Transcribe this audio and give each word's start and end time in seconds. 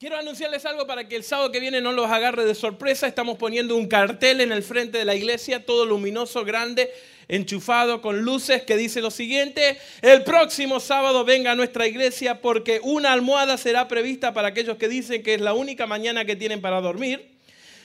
Quiero 0.00 0.16
anunciarles 0.16 0.64
algo 0.64 0.86
para 0.86 1.08
que 1.08 1.16
el 1.16 1.24
sábado 1.24 1.50
que 1.50 1.58
viene 1.58 1.80
no 1.80 1.90
los 1.90 2.08
agarre 2.08 2.44
de 2.44 2.54
sorpresa. 2.54 3.08
Estamos 3.08 3.36
poniendo 3.36 3.74
un 3.74 3.88
cartel 3.88 4.40
en 4.40 4.52
el 4.52 4.62
frente 4.62 4.96
de 4.96 5.04
la 5.04 5.16
iglesia, 5.16 5.66
todo 5.66 5.84
luminoso, 5.84 6.44
grande, 6.44 6.88
enchufado 7.26 8.00
con 8.00 8.20
luces, 8.20 8.62
que 8.62 8.76
dice 8.76 9.00
lo 9.00 9.10
siguiente, 9.10 9.76
el 10.00 10.22
próximo 10.22 10.78
sábado 10.78 11.24
venga 11.24 11.50
a 11.50 11.56
nuestra 11.56 11.88
iglesia 11.88 12.40
porque 12.40 12.78
una 12.84 13.12
almohada 13.12 13.58
será 13.58 13.88
prevista 13.88 14.32
para 14.32 14.46
aquellos 14.46 14.76
que 14.76 14.86
dicen 14.86 15.24
que 15.24 15.34
es 15.34 15.40
la 15.40 15.52
única 15.52 15.88
mañana 15.88 16.24
que 16.24 16.36
tienen 16.36 16.60
para 16.60 16.80
dormir. 16.80 17.30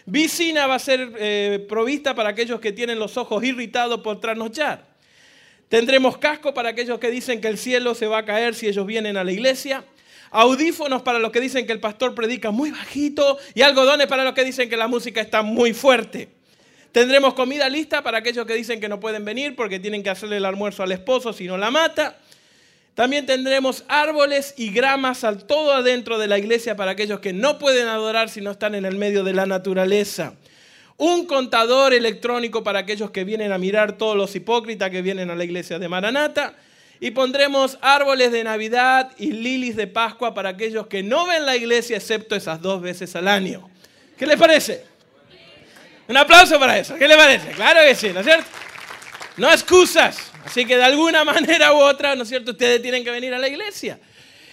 Vicina 0.05 0.68
va 0.68 0.75
a 0.75 0.80
ser 0.80 1.14
eh, 1.18 1.66
provista 1.68 2.14
para 2.14 2.30
aquellos 2.30 2.59
que 2.59 2.71
tienen 2.71 3.00
los 3.00 3.18
ojos 3.18 3.43
irritados 3.43 4.02
por 4.02 4.20
trasnochar. 4.20 4.86
Tendremos 5.68 6.20
casco 6.20 6.54
para 6.54 6.70
aquellos 6.70 7.00
que 7.00 7.09
dicen 7.09 7.41
que 7.41 7.48
el 7.48 7.57
cielo 7.57 7.95
se 7.95 8.05
va 8.05 8.20
a 8.20 8.25
caer 8.25 8.54
si 8.54 8.68
ellos 8.68 8.86
vienen 8.86 9.18
a 9.18 9.23
la 9.23 9.32
iglesia 9.32 9.84
audífonos 10.34 11.04
para 11.04 11.20
los 11.20 11.32
que 11.32 11.40
dicen 11.40 11.66
que 11.66 11.72
el 11.72 11.80
pastor 11.80 12.14
predica 12.16 12.52
muy 12.52 12.72
bajito 12.72 13.38
y 13.54 13.62
algodones 13.62 14.08
para 14.08 14.24
los 14.24 14.34
que 14.34 14.44
dicen 14.44 14.70
que 14.70 14.76
la 14.76 14.88
música 14.88 15.22
está 15.22 15.44
muy 15.44 15.74
fuerte. 15.74 16.30
Tendremos 16.91 17.36
comida 17.36 17.70
lista 17.70 18.04
para 18.04 18.18
aquellos 18.18 18.46
que 18.46 18.55
dicen 18.55 18.82
que 18.82 18.90
no 18.90 19.00
pueden 19.00 19.24
venir 19.24 19.55
porque 19.55 19.80
tienen 19.80 20.04
que 20.04 20.10
hacerle 20.10 20.38
el 20.38 20.46
almuerzo 20.46 20.84
al 20.84 20.91
esposo 20.91 21.34
si 21.34 21.46
no 21.46 21.58
la 21.58 21.72
mata. 21.72 22.18
También 22.96 23.26
tendremos 23.26 23.86
árboles 23.88 24.55
y 24.58 24.72
gramas 24.72 25.24
al 25.24 25.46
todo 25.46 25.72
adentro 25.72 26.18
de 26.18 26.27
la 26.27 26.38
iglesia 26.38 26.76
para 26.76 26.91
aquellos 26.91 27.20
que 27.20 27.34
no 27.34 27.58
pueden 27.58 27.88
adorar 27.88 28.30
si 28.30 28.41
no 28.41 28.52
están 28.52 28.76
en 28.76 28.86
el 28.86 28.96
medio 28.98 29.24
de 29.24 29.34
la 29.34 29.46
naturaleza. 29.46 30.34
Un 30.98 31.26
contador 31.26 31.94
electrónico 31.94 32.63
para 32.63 32.80
aquellos 32.80 33.12
que 33.12 33.24
vienen 33.24 33.52
a 33.52 33.58
mirar 33.58 33.98
todos 33.98 34.16
los 34.16 34.36
hipócritas 34.36 34.90
que 34.90 35.02
vienen 35.02 35.30
a 35.30 35.36
la 35.36 35.44
iglesia 35.44 35.80
de 35.80 35.90
Maranata 35.90 36.55
y 37.03 37.12
pondremos 37.12 37.77
árboles 37.81 38.31
de 38.31 38.45
Navidad 38.45 39.12
y 39.17 39.34
lilies 39.34 39.75
de 39.75 39.88
Pascua 39.88 40.34
para 40.34 40.48
aquellos 40.48 40.88
que 40.88 41.03
no 41.03 41.27
ven 41.27 41.45
la 41.45 41.53
iglesia 41.53 41.98
excepto 41.98 42.34
esas 42.34 42.62
dos 42.62 42.81
veces 42.81 43.13
al 43.17 43.27
año. 43.27 43.70
¿Qué 44.17 44.26
les 44.26 44.39
parece? 44.39 44.85
Un 46.07 46.15
aplauso 46.15 46.57
para 46.57 46.79
eso. 46.79 46.95
¿Qué 46.95 47.05
les 47.05 47.18
parece? 47.18 47.49
Claro 47.49 47.82
que 47.85 47.93
sí, 47.93 48.12
¿no 48.13 48.21
es 48.21 48.26
cierto? 48.26 48.45
No 49.35 49.51
excusas. 49.51 50.32
Así 50.45 50.65
que 50.65 50.77
de 50.77 50.84
alguna 50.84 51.23
manera 51.26 51.73
u 51.73 51.79
otra, 51.79 52.15
¿no 52.15 52.23
es 52.23 52.29
cierto? 52.29 52.51
Ustedes 52.51 52.82
tienen 52.82 53.04
que 53.04 53.12
venir 53.12 53.34
a 53.34 53.38
la 53.38 53.49
iglesia. 53.49 53.99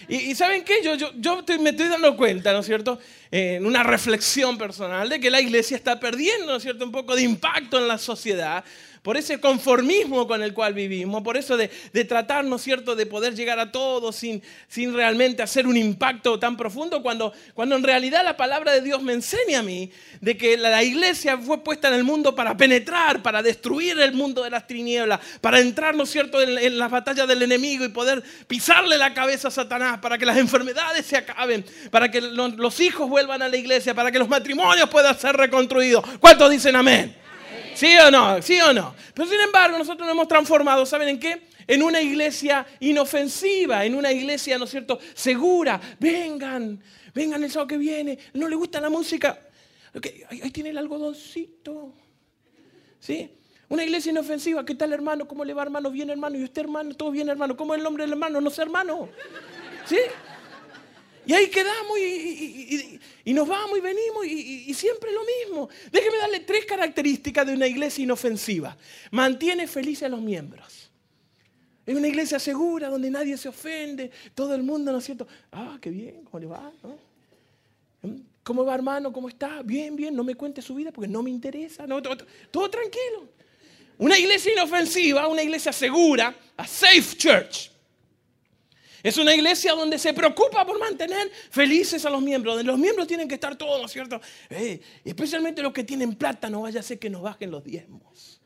Y, 0.09 0.35
¿saben 0.35 0.65
qué? 0.65 0.83
Yo, 0.83 0.95
yo, 0.95 1.11
yo 1.15 1.43
me 1.57 1.69
estoy 1.69 1.87
dando 1.87 2.17
cuenta, 2.17 2.51
¿no 2.51 2.59
es 2.59 2.65
cierto? 2.65 2.99
En 3.31 3.65
una 3.65 3.81
reflexión 3.81 4.57
personal 4.57 5.07
de 5.07 5.21
que 5.21 5.29
la 5.29 5.39
iglesia 5.39 5.77
está 5.77 6.01
perdiendo, 6.01 6.47
¿no 6.47 6.57
es 6.57 6.63
cierto? 6.63 6.83
Un 6.83 6.91
poco 6.91 7.15
de 7.15 7.21
impacto 7.21 7.77
en 7.77 7.87
la 7.87 7.97
sociedad 7.97 8.65
por 9.01 9.17
ese 9.17 9.39
conformismo 9.39 10.27
con 10.27 10.43
el 10.43 10.53
cual 10.53 10.75
vivimos, 10.75 11.23
por 11.23 11.35
eso 11.35 11.57
de, 11.57 11.69
tratar, 12.05 12.45
¿no 12.45 12.57
es 12.57 12.61
cierto?, 12.61 12.95
de 12.95 13.07
poder 13.07 13.33
llegar 13.33 13.59
a 13.59 13.71
todos 13.71 14.15
sin, 14.15 14.41
realmente 14.93 15.41
hacer 15.41 15.65
un 15.65 15.75
impacto 15.75 16.37
tan 16.37 16.55
profundo, 16.55 17.01
cuando, 17.01 17.33
cuando 17.55 17.75
en 17.75 17.83
realidad 17.83 18.23
la 18.23 18.37
palabra 18.37 18.71
de 18.73 18.81
Dios 18.81 19.01
me 19.01 19.13
enseña 19.13 19.59
a 19.59 19.63
mí 19.63 19.91
de 20.19 20.37
que 20.37 20.55
la, 20.55 20.83
iglesia 20.83 21.37
fue 21.37 21.63
puesta 21.63 21.87
en 21.87 21.95
el 21.95 22.03
mundo 22.03 22.35
para 22.35 22.55
penetrar, 22.55 23.23
para 23.23 23.41
destruir 23.41 23.99
el 23.99 24.13
mundo 24.13 24.43
de 24.43 24.49
las 24.51 24.67
tinieblas, 24.67 25.19
para 25.41 25.59
entrar, 25.59 25.95
¿no 25.95 26.03
es 26.03 26.11
cierto?, 26.11 26.39
en, 26.41 26.77
las 26.77 26.91
batallas 26.91 27.27
del 27.27 27.41
enemigo 27.41 27.83
y 27.83 27.89
poder 27.89 28.23
pisarle 28.47 28.97
la 28.97 29.13
cabeza 29.13 29.47
a 29.47 29.51
Satanás, 29.51 29.99
para 29.99 30.17
que 30.17 30.25
las 30.25 30.37
enfermedades 30.37 31.07
se 31.07 31.17
acaben, 31.17 31.65
para 31.89 32.11
que 32.11 32.21
los 32.21 32.79
hijos 32.79 33.09
vuelvan 33.09 33.41
a 33.41 33.49
la 33.49 33.57
iglesia, 33.57 33.95
para 33.95 34.11
que 34.11 34.19
los 34.19 34.29
matrimonios 34.29 34.89
puedan 34.89 35.17
ser 35.17 35.35
reconstruidos. 35.35 36.05
¿Cuántos 36.19 36.49
dicen 36.51 36.75
amén? 36.75 37.20
¿Sí 37.73 37.95
o 37.97 38.11
no? 38.11 38.41
¿Sí 38.41 38.59
o 38.61 38.73
no? 38.73 38.95
Pero 39.13 39.27
sin 39.27 39.39
embargo, 39.39 39.77
nosotros 39.77 40.05
nos 40.05 40.15
hemos 40.15 40.27
transformado, 40.27 40.85
¿saben 40.85 41.09
en 41.09 41.19
qué? 41.19 41.41
En 41.67 41.83
una 41.83 42.01
iglesia 42.01 42.65
inofensiva, 42.79 43.85
en 43.85 43.95
una 43.95 44.11
iglesia, 44.11 44.57
¿no 44.57 44.65
es 44.65 44.71
cierto?, 44.71 44.99
segura. 45.13 45.79
Vengan, 45.99 46.81
vengan 47.13 47.43
el 47.43 47.51
sábado 47.51 47.67
que 47.67 47.77
viene. 47.77 48.17
¿No 48.33 48.47
le 48.47 48.55
gusta 48.55 48.81
la 48.81 48.89
música? 48.89 49.39
ahí, 50.29 50.51
tiene 50.51 50.69
el 50.69 50.77
algodoncito. 50.77 51.93
¿Sí? 52.99 53.31
Una 53.69 53.83
iglesia 53.83 54.11
inofensiva. 54.11 54.65
¿Qué 54.65 54.75
tal, 54.75 54.93
hermano? 54.93 55.27
¿Cómo 55.27 55.45
le 55.45 55.53
va, 55.53 55.63
hermano? 55.63 55.91
Bien, 55.91 56.09
hermano. 56.09 56.37
¿Y 56.37 56.43
usted, 56.43 56.63
hermano? 56.63 56.93
¿Todo 56.93 57.11
bien, 57.11 57.29
hermano? 57.29 57.55
¿Cómo 57.55 57.73
es 57.73 57.79
el 57.79 57.83
nombre 57.83 58.03
del 58.03 58.11
hermano? 58.11 58.41
No 58.41 58.49
sé, 58.49 58.61
hermano. 58.61 59.09
¿Sí? 59.85 59.97
Y 61.25 61.33
ahí 61.33 61.47
quedamos 61.49 61.99
y, 61.99 62.99
nos 63.25 63.47
vamos 63.47 63.77
y 63.77 63.81
venimos 63.81 64.25
y, 64.25 64.73
siempre 64.73 65.11
lo 65.11 65.21
mismo. 65.23 65.69
Déjeme 65.91 66.17
darle 66.17 66.39
tres 66.41 66.65
características 66.65 67.45
de 67.45 67.53
una 67.53 67.67
iglesia 67.67 68.03
inofensiva. 68.03 68.75
Mantiene 69.11 69.67
felices 69.67 70.03
a 70.03 70.09
los 70.09 70.21
miembros. 70.21 70.89
Es 71.85 71.95
una 71.95 72.07
iglesia 72.07 72.39
segura 72.39 72.89
donde 72.89 73.09
nadie 73.09 73.37
se 73.37 73.49
ofende, 73.49 74.11
todo 74.35 74.53
el 74.53 74.63
mundo, 74.63 74.91
¿no 74.91 74.99
es 74.99 75.05
cierto? 75.05 75.27
Ah, 75.51 75.77
qué 75.81 75.89
bien, 75.89 76.23
¿cómo 76.23 76.39
le 76.39 76.45
va? 76.45 76.71
¿Cómo 78.43 78.65
va 78.65 78.75
hermano? 78.75 79.11
¿Cómo 79.11 79.29
está? 79.29 79.61
Bien, 79.63 79.95
bien, 79.95 80.15
no 80.15 80.23
me 80.23 80.35
cuente 80.35 80.61
su 80.61 80.75
vida 80.75 80.91
porque 80.91 81.07
no 81.07 81.23
me 81.23 81.29
interesa. 81.29 81.85
Todo 81.87 82.69
tranquilo. 82.69 83.27
Una 83.97 84.17
iglesia 84.17 84.53
inofensiva, 84.53 85.27
una 85.27 85.43
iglesia 85.43 85.71
segura, 85.71 86.35
a 86.57 86.67
safe 86.67 87.15
church. 87.17 87.70
Es 89.03 89.17
una 89.17 89.33
iglesia 89.33 89.73
donde 89.73 89.97
se 89.97 90.13
preocupa 90.13 90.65
por 90.65 90.79
mantener 90.79 91.31
felices 91.49 92.05
a 92.05 92.09
los 92.09 92.21
miembros. 92.21 92.63
Los 92.63 92.77
miembros 92.77 93.07
tienen 93.07 93.27
que 93.27 93.35
estar 93.35 93.55
todos, 93.55 93.79
¿no 93.79 93.85
es 93.85 93.91
cierto? 93.91 94.21
Especialmente 95.03 95.61
los 95.61 95.73
que 95.73 95.83
tienen 95.83 96.15
plata, 96.15 96.49
no 96.49 96.61
vaya 96.61 96.79
a 96.79 96.83
ser 96.83 96.99
que 96.99 97.09
nos 97.09 97.21
bajen 97.21 97.51
los 97.51 97.63
diezmos. 97.63 98.41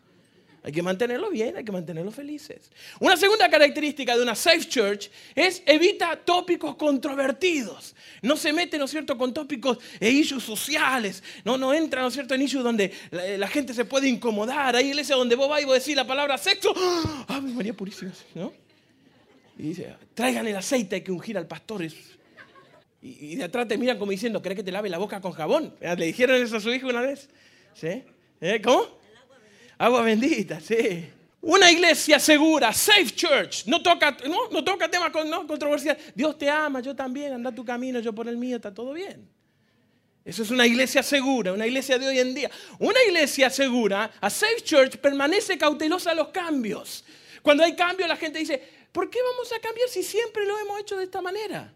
Hay 0.66 0.72
que 0.72 0.82
mantenerlos 0.82 1.30
bien, 1.30 1.56
hay 1.56 1.64
que 1.64 1.72
mantenerlos 1.72 2.16
felices. 2.16 2.72
Una 3.00 3.16
segunda 3.16 3.48
característica 3.48 4.18
de 4.18 4.24
una 4.24 4.34
safe 4.34 4.68
church 4.68 5.12
es 5.36 5.62
evita 5.64 6.16
tópicos 6.16 6.76
controvertidos. 6.76 7.96
No 8.24 8.36
se 8.36 8.52
mete, 8.52 8.80
¿no 8.80 8.86
es 8.86 8.92
cierto?, 8.92 9.16
con 9.16 9.32
tópicos 9.32 9.78
e 10.00 10.10
issues 10.10 10.42
sociales. 10.42 11.22
No, 11.44 11.56
no 11.56 11.72
entra, 11.72 12.02
¿no 12.02 12.08
es 12.08 12.16
cierto?, 12.16 12.34
en 12.34 12.42
issues 12.42 12.64
donde 12.64 12.92
la, 13.12 13.48
gente 13.48 13.76
se 13.76 13.86
puede 13.86 14.10
incomodar. 14.10 14.76
Hay 14.76 14.88
iglesias 14.88 15.20
donde 15.20 15.36
vos 15.36 15.48
vas 15.48 15.62
y 15.62 15.66
vos 15.66 15.76
decís 15.76 15.96
la 15.96 16.08
palabra 16.08 16.36
sexo. 16.40 16.74
¡Ay, 17.28 17.42
María 17.42 17.76
Purísima! 17.76 18.12
¿No? 18.34 18.52
Y 19.58 19.70
dice, 19.70 19.96
traigan 20.14 20.48
el 20.48 20.56
aceite, 20.56 20.96
hay 20.96 21.02
que 21.02 21.12
ungir 21.12 21.38
al 21.38 21.48
pastor. 21.48 21.86
Y, 23.02 23.36
de 23.36 23.44
atrás 23.44 23.68
te 23.68 23.78
miran 23.78 23.98
como 23.98 24.12
diciendo, 24.12 24.42
¿crees 24.42 24.58
que 24.58 24.64
te 24.64 24.72
lave 24.72 24.90
la 24.90 24.98
boca 24.98 25.22
con 25.22 25.32
jabón? 25.32 25.74
¿Le 25.80 26.06
dijeron 26.06 26.42
eso 26.42 26.58
a 26.58 26.60
su 26.60 26.74
hijo 26.74 26.88
una 26.88 27.02
vez? 27.02 27.30
¿Sí? 27.74 28.04
¿Eh? 28.42 28.62
¿Cómo? 28.64 28.88
Agua 29.78 30.02
bendita, 30.02 30.60
sí. 30.60 31.06
Una 31.42 31.72
iglesia 31.72 32.18
segura, 32.20 32.74
safe 32.74 33.12
church, 33.12 33.68
no 33.68 33.82
toca, 33.84 34.18
no, 34.28 34.50
no 34.50 34.64
toca 34.64 34.90
temas 34.90 35.12
con, 35.12 35.30
no, 35.30 35.46
controversiales. 35.46 36.12
Dios 36.16 36.38
te 36.38 36.50
ama, 36.50 36.80
yo 36.80 36.96
también, 36.96 37.34
anda 37.34 37.52
tu 37.52 37.64
camino, 37.64 38.00
yo 38.00 38.14
por 38.14 38.28
el 38.28 38.38
mío, 38.38 38.56
está 38.56 38.74
todo 38.74 38.94
bien. 38.94 39.30
Eso 40.26 40.42
es 40.42 40.50
una 40.50 40.66
iglesia 40.66 41.04
segura, 41.04 41.54
una 41.54 41.68
iglesia 41.68 42.00
de 42.00 42.08
hoy 42.08 42.18
en 42.18 42.34
día. 42.34 42.50
Una 42.80 42.98
iglesia 43.08 43.52
segura, 43.52 44.12
a 44.20 44.30
safe 44.32 44.62
church, 44.64 44.98
permanece 44.98 45.56
cautelosa 45.56 46.12
a 46.12 46.16
los 46.16 46.30
cambios. 46.30 47.06
Cuando 47.44 47.64
hay 47.64 47.76
cambios, 47.76 48.10
la 48.10 48.16
gente 48.16 48.40
dice, 48.40 48.85
¿Por 48.96 49.10
qué 49.10 49.22
vamos 49.22 49.52
a 49.52 49.60
cambiar 49.60 49.90
si 49.90 50.04
siempre 50.04 50.46
lo 50.46 50.58
hemos 50.58 50.80
hecho 50.80 50.96
de 50.96 51.04
esta 51.04 51.22
manera? 51.22 51.74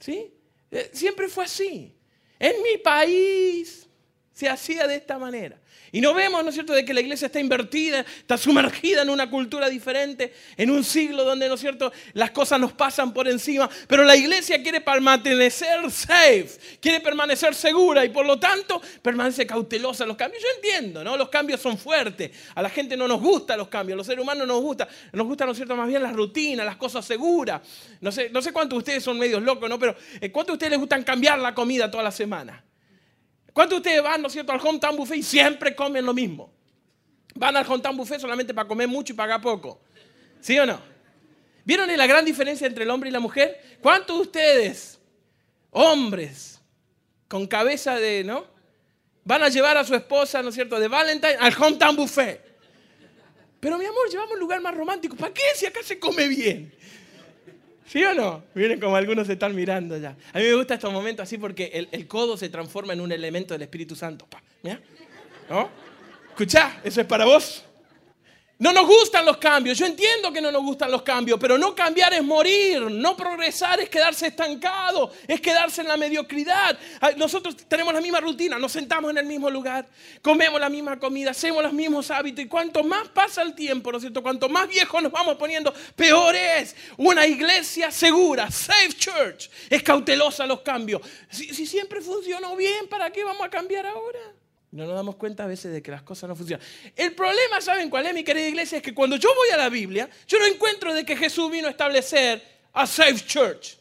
¿Sí? 0.00 0.34
Eh, 0.72 0.90
siempre 0.92 1.28
fue 1.28 1.44
así. 1.44 1.96
En 2.36 2.60
mi 2.64 2.78
país 2.78 3.86
se 4.32 4.48
hacía 4.48 4.88
de 4.88 4.96
esta 4.96 5.20
manera. 5.20 5.56
Y 5.92 6.00
no 6.00 6.14
vemos, 6.14 6.42
¿no 6.42 6.50
es 6.50 6.54
cierto?, 6.54 6.72
de 6.72 6.84
que 6.84 6.94
la 6.94 7.00
iglesia 7.00 7.26
está 7.26 7.40
invertida, 7.40 8.00
está 8.00 8.38
sumergida 8.38 9.02
en 9.02 9.10
una 9.10 9.28
cultura 9.28 9.68
diferente, 9.68 10.32
en 10.56 10.70
un 10.70 10.84
siglo 10.84 11.24
donde, 11.24 11.48
¿no 11.48 11.54
es 11.54 11.60
cierto?, 11.60 11.92
las 12.12 12.30
cosas 12.30 12.60
nos 12.60 12.72
pasan 12.72 13.12
por 13.12 13.28
encima. 13.28 13.68
Pero 13.88 14.04
la 14.04 14.16
iglesia 14.16 14.62
quiere 14.62 14.80
permanecer 14.80 15.90
safe, 15.90 16.50
quiere 16.80 17.00
permanecer 17.00 17.54
segura 17.54 18.04
y 18.04 18.10
por 18.10 18.24
lo 18.24 18.38
tanto 18.38 18.80
permanece 19.02 19.46
cautelosa 19.46 20.06
los 20.06 20.16
cambios. 20.16 20.42
Yo 20.42 20.48
entiendo, 20.56 21.02
¿no? 21.02 21.16
Los 21.16 21.28
cambios 21.28 21.60
son 21.60 21.76
fuertes. 21.76 22.30
A 22.54 22.62
la 22.62 22.70
gente 22.70 22.96
no 22.96 23.08
nos 23.08 23.20
gustan 23.20 23.58
los 23.58 23.68
cambios, 23.68 23.94
a 23.94 23.98
los 23.98 24.06
seres 24.06 24.22
humanos 24.22 24.46
nos 24.46 24.60
gusta. 24.60 24.88
Nos 25.12 25.26
gustan, 25.26 25.46
¿no 25.46 25.52
es 25.52 25.58
cierto?, 25.58 25.74
más 25.74 25.88
bien 25.88 26.02
las 26.02 26.12
rutinas, 26.12 26.64
las 26.64 26.76
cosas 26.76 27.04
seguras. 27.04 27.60
No 28.00 28.12
sé, 28.12 28.30
no 28.30 28.40
sé 28.40 28.52
cuántos 28.52 28.76
de 28.76 28.78
ustedes 28.78 29.02
son 29.02 29.18
medios 29.18 29.42
locos, 29.42 29.68
¿no? 29.68 29.78
Pero 29.78 29.96
eh, 30.20 30.30
¿cuántos 30.30 30.52
de 30.52 30.56
ustedes 30.56 30.70
les 30.70 30.80
gustan 30.80 31.02
cambiar 31.02 31.38
la 31.38 31.54
comida 31.54 31.90
toda 31.90 32.04
la 32.04 32.12
semana? 32.12 32.62
¿Cuántos 33.52 33.76
de 33.76 33.88
ustedes 33.88 34.02
van, 34.02 34.22
¿no 34.22 34.28
es 34.28 34.32
cierto?, 34.32 34.52
al 34.52 34.60
hometown 34.60 34.96
buffet 34.96 35.18
y 35.18 35.22
siempre 35.22 35.74
comen 35.74 36.04
lo 36.04 36.14
mismo? 36.14 36.52
Van 37.34 37.56
al 37.56 37.66
hometown 37.66 37.96
buffet 37.96 38.20
solamente 38.20 38.54
para 38.54 38.68
comer 38.68 38.88
mucho 38.88 39.12
y 39.12 39.16
pagar 39.16 39.40
poco. 39.40 39.80
¿Sí 40.40 40.58
o 40.58 40.66
no? 40.66 40.80
¿Vieron 41.64 41.94
la 41.96 42.06
gran 42.06 42.24
diferencia 42.24 42.66
entre 42.66 42.84
el 42.84 42.90
hombre 42.90 43.10
y 43.10 43.12
la 43.12 43.20
mujer? 43.20 43.78
¿Cuántos 43.80 44.16
de 44.16 44.22
ustedes, 44.22 44.98
hombres, 45.70 46.60
con 47.28 47.46
cabeza 47.46 47.96
de, 47.96 48.24
¿no? 48.24 48.46
Van 49.24 49.42
a 49.42 49.48
llevar 49.48 49.76
a 49.76 49.84
su 49.84 49.94
esposa, 49.94 50.42
¿no 50.42 50.48
es 50.48 50.54
cierto?, 50.54 50.80
de 50.80 50.88
Valentine 50.88 51.36
al 51.38 51.54
hometown 51.54 51.96
buffet. 51.96 52.50
Pero 53.60 53.76
mi 53.76 53.84
amor, 53.84 54.08
llevamos 54.10 54.32
un 54.34 54.40
lugar 54.40 54.60
más 54.60 54.74
romántico. 54.74 55.14
¿Para 55.16 55.34
qué 55.34 55.42
si 55.54 55.66
acá 55.66 55.80
se 55.82 55.98
come 55.98 56.26
bien? 56.28 56.74
¿Sí 57.90 58.04
o 58.04 58.14
no? 58.14 58.44
Miren 58.54 58.78
como 58.78 58.94
algunos 58.94 59.26
se 59.26 59.32
están 59.32 59.52
mirando 59.52 59.96
ya. 59.96 60.10
A 60.32 60.38
mí 60.38 60.44
me 60.44 60.54
gusta 60.54 60.74
estos 60.74 60.92
momentos 60.92 61.24
así 61.24 61.38
porque 61.38 61.88
el, 61.90 62.06
codo 62.06 62.36
se 62.36 62.48
transforma 62.48 62.92
en 62.92 63.00
un 63.00 63.10
elemento 63.10 63.52
del 63.52 63.62
Espíritu 63.62 63.96
Santo. 63.96 64.28
¿No? 65.48 65.68
Escucha, 66.28 66.78
eso 66.84 67.00
es 67.00 67.06
para 67.08 67.24
vos. 67.24 67.64
No 68.60 68.74
nos 68.74 68.86
gustan 68.86 69.24
los 69.24 69.38
cambios. 69.38 69.78
Yo 69.78 69.86
entiendo 69.86 70.30
que 70.30 70.40
no 70.42 70.52
nos 70.52 70.62
gustan 70.62 70.90
los 70.90 71.00
cambios, 71.00 71.40
pero 71.40 71.56
no 71.56 71.74
cambiar 71.74 72.12
es 72.12 72.22
morir. 72.22 72.82
No 72.90 73.16
progresar 73.16 73.80
es 73.80 73.88
quedarse 73.88 74.26
estancado, 74.26 75.10
es 75.26 75.40
quedarse 75.40 75.80
en 75.80 75.88
la 75.88 75.96
mediocridad. 75.96 76.78
Nosotros 77.16 77.56
tenemos 77.66 77.94
la 77.94 78.02
misma 78.02 78.20
rutina, 78.20 78.58
nos 78.58 78.72
sentamos 78.72 79.12
en 79.12 79.16
el 79.16 79.24
mismo 79.24 79.48
lugar, 79.48 79.88
comemos 80.20 80.60
la 80.60 80.68
misma 80.68 80.98
comida, 80.98 81.30
hacemos 81.30 81.62
los 81.62 81.72
mismos 81.72 82.10
hábitos. 82.10 82.44
Y 82.44 82.48
cuanto 82.48 82.84
más 82.84 83.08
pasa 83.08 83.40
el 83.40 83.54
tiempo, 83.54 83.92
¿no 83.92 83.96
es 83.96 84.02
cierto? 84.02 84.22
Cuanto 84.22 84.46
más 84.50 84.68
viejos 84.68 85.02
nos 85.02 85.10
vamos 85.10 85.36
poniendo, 85.36 85.72
peor 85.96 86.36
es. 86.36 86.76
Una 86.98 87.26
iglesia 87.26 87.90
segura, 87.90 88.50
safe 88.50 88.92
church, 88.92 89.48
es 89.70 89.82
cautelosa 89.82 90.44
los 90.44 90.60
cambios. 90.60 91.00
Si 91.30 91.66
siempre 91.66 92.02
funcionó 92.02 92.56
bien, 92.56 92.88
¿para 92.88 93.10
qué 93.10 93.24
vamos 93.24 93.46
a 93.46 93.48
cambiar 93.48 93.86
ahora? 93.86 94.20
No 94.72 94.86
nos 94.86 94.94
damos 94.94 95.16
cuenta 95.16 95.44
a 95.44 95.46
veces 95.46 95.72
de 95.72 95.82
que 95.82 95.90
las 95.90 96.02
cosas 96.02 96.28
no 96.28 96.36
funcionan. 96.36 96.64
El 96.94 97.14
problema, 97.14 97.60
¿saben 97.60 97.90
cuál 97.90 98.06
es, 98.06 98.14
mi 98.14 98.22
querida 98.22 98.46
iglesia? 98.46 98.78
Es 98.78 98.82
que 98.82 98.94
cuando 98.94 99.16
yo 99.16 99.34
voy 99.34 99.48
a 99.50 99.56
la 99.56 99.68
Biblia, 99.68 100.08
yo 100.28 100.38
no 100.38 100.46
encuentro 100.46 100.94
de 100.94 101.04
que 101.04 101.16
Jesús 101.16 101.50
vino 101.50 101.66
a 101.66 101.70
establecer 101.70 102.42
a 102.72 102.86
Safe 102.86 103.20
Church. 103.26 103.76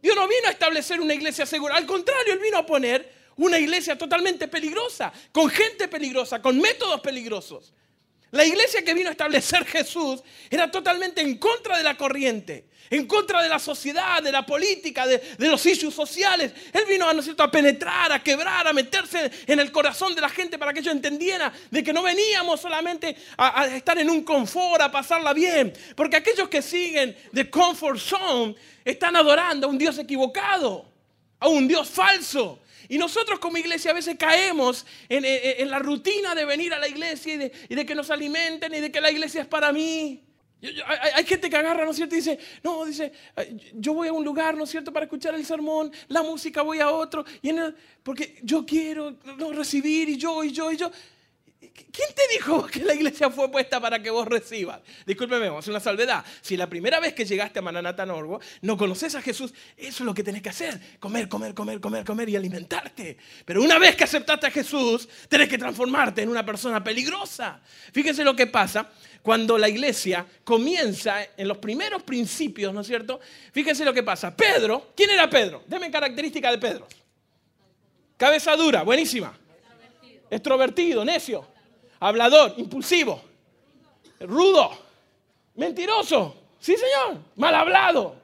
Dios 0.00 0.16
no 0.16 0.26
vino 0.26 0.48
a 0.48 0.52
establecer 0.52 1.00
una 1.00 1.12
iglesia 1.12 1.44
segura. 1.44 1.76
Al 1.76 1.84
contrario, 1.84 2.32
Él 2.32 2.38
vino 2.38 2.56
a 2.56 2.64
poner 2.64 3.12
una 3.36 3.58
iglesia 3.58 3.98
totalmente 3.98 4.48
peligrosa, 4.48 5.12
con 5.32 5.50
gente 5.50 5.88
peligrosa, 5.88 6.40
con 6.40 6.58
métodos 6.58 7.00
peligrosos. 7.02 7.74
La 8.36 8.44
iglesia 8.44 8.84
que 8.84 8.92
vino 8.92 9.08
a 9.08 9.12
establecer 9.12 9.64
Jesús 9.64 10.22
era 10.50 10.70
totalmente 10.70 11.22
en 11.22 11.38
contra 11.38 11.78
de 11.78 11.82
la 11.82 11.96
corriente, 11.96 12.66
en 12.90 13.06
contra 13.06 13.42
de 13.42 13.48
la 13.48 13.58
sociedad, 13.58 14.22
de 14.22 14.30
la 14.30 14.44
política, 14.44 15.06
de, 15.06 15.20
los 15.38 15.64
issues 15.64 15.94
sociales. 15.94 16.52
Él 16.72 16.84
vino 16.86 17.10
¿no 17.12 17.22
a 17.38 17.50
penetrar, 17.50 18.12
a 18.12 18.22
quebrar, 18.22 18.68
a 18.68 18.74
meterse 18.74 19.30
en 19.46 19.58
el 19.58 19.72
corazón 19.72 20.14
de 20.14 20.20
la 20.20 20.28
gente 20.28 20.58
para 20.58 20.74
que 20.74 20.80
ellos 20.80 20.94
entendieran 20.94 21.50
de 21.70 21.82
que 21.82 21.94
no 21.94 22.02
veníamos 22.02 22.60
solamente 22.60 23.16
a, 23.38 23.62
a 23.62 23.66
estar 23.74 23.98
en 23.98 24.10
un 24.10 24.22
confort, 24.22 24.82
a 24.82 24.92
pasarla 24.92 25.32
bien. 25.32 25.72
Porque 25.96 26.16
aquellos 26.16 26.48
que 26.50 26.60
siguen 26.60 27.16
de 27.32 27.48
comfort 27.48 27.98
zone 27.98 28.54
están 28.84 29.16
adorando 29.16 29.66
a 29.66 29.70
un 29.70 29.78
Dios 29.78 29.98
equivocado, 29.98 30.86
a 31.40 31.48
un 31.48 31.66
Dios 31.66 31.88
falso. 31.88 32.60
Y 32.88 32.98
nosotros 32.98 33.38
como 33.38 33.56
iglesia 33.56 33.90
a 33.90 33.94
veces 33.94 34.16
caemos 34.18 34.86
en, 35.08 35.70
la 35.70 35.78
rutina 35.78 36.34
de 36.34 36.44
venir 36.44 36.72
a 36.74 36.78
la 36.78 36.88
iglesia 36.88 37.34
y 37.68 37.74
de, 37.74 37.86
que 37.86 37.94
nos 37.94 38.10
alimenten 38.10 38.74
y 38.74 38.80
de 38.80 38.90
que 38.90 39.00
la 39.00 39.10
iglesia 39.10 39.42
es 39.42 39.46
para 39.46 39.72
mí. 39.72 40.24
hay, 41.14 41.24
gente 41.24 41.50
que 41.50 41.56
agarra, 41.56 41.84
¿no 41.84 41.90
es 41.90 41.96
cierto? 41.96 42.14
Y 42.14 42.18
dice, 42.18 42.38
no, 42.62 42.84
dice, 42.84 43.12
yo 43.74 43.94
voy 43.94 44.08
a 44.08 44.12
un 44.12 44.24
lugar, 44.24 44.56
¿no 44.56 44.64
es 44.64 44.70
cierto?, 44.70 44.92
para 44.92 45.04
escuchar 45.04 45.34
el 45.34 45.44
sermón, 45.44 45.92
la 46.08 46.22
música 46.22 46.62
voy 46.62 46.80
a 46.80 46.90
otro, 46.90 47.24
y 47.42 47.50
porque 48.02 48.38
yo 48.42 48.64
quiero 48.64 49.16
recibir 49.52 50.08
y 50.08 50.16
yo, 50.16 50.42
y 50.44 50.52
yo, 50.52 50.72
y 50.72 50.76
yo. 50.76 50.90
¿Quién 51.96 52.08
te 52.14 52.22
dijo 52.32 52.66
que 52.72 52.84
la 52.84 52.94
iglesia 52.94 53.30
fue 53.30 53.50
puesta 53.50 53.80
para 53.80 54.02
que 54.02 54.10
vos 54.10 54.26
recibas? 54.26 54.80
Discúlpeme, 55.06 55.46
vamos 55.46 55.56
a 55.56 55.60
hacer 55.60 55.70
una 55.72 55.80
salvedad. 55.80 56.24
Si 56.40 56.56
la 56.56 56.68
primera 56.68 57.00
vez 57.00 57.14
que 57.14 57.24
llegaste 57.24 57.58
a 57.58 57.62
Mananata 57.62 58.06
Norgo 58.06 58.40
no 58.62 58.76
conoces 58.76 59.14
a 59.14 59.22
Jesús, 59.22 59.52
eso 59.76 60.02
es 60.02 60.06
lo 60.06 60.14
que 60.14 60.22
tenés 60.22 60.42
que 60.42 60.48
hacer. 60.48 60.78
Comer, 60.98 61.28
comer, 61.28 61.54
comer, 61.54 61.80
comer, 61.80 62.04
comer 62.04 62.28
y 62.28 62.36
alimentarte. 62.36 63.16
Pero 63.44 63.62
una 63.62 63.78
vez 63.78 63.96
que 63.96 64.04
aceptaste 64.04 64.46
a 64.46 64.50
Jesús, 64.50 65.08
tenés 65.28 65.48
que 65.48 65.58
transformarte 65.58 66.22
en 66.22 66.28
una 66.28 66.44
persona 66.44 66.82
peligrosa. 66.82 67.60
Fíjense 67.92 68.24
lo 68.24 68.34
que 68.34 68.46
pasa 68.46 68.90
cuando 69.22 69.58
la 69.58 69.68
iglesia 69.68 70.26
comienza 70.44 71.16
en 71.36 71.48
los 71.48 71.58
primeros 71.58 72.02
principios, 72.02 72.72
¿no 72.72 72.82
es 72.82 72.86
cierto? 72.86 73.20
Fíjense 73.52 73.84
lo 73.84 73.92
que 73.92 74.02
pasa. 74.02 74.36
Pedro, 74.36 74.92
¿quién 74.96 75.10
era 75.10 75.28
Pedro? 75.28 75.64
Deme 75.66 75.90
característica 75.90 76.50
de 76.50 76.58
Pedro. 76.58 76.86
Cabeza 78.16 78.56
dura, 78.56 78.82
buenísima. 78.82 79.36
Extrovertido, 80.30 81.04
necio 81.04 81.55
hablador, 82.00 82.54
impulsivo, 82.56 83.22
rudo, 84.20 84.70
mentiroso, 85.54 86.36
sí 86.58 86.76
señor, 86.76 87.18
mal 87.36 87.54
hablado. 87.54 88.16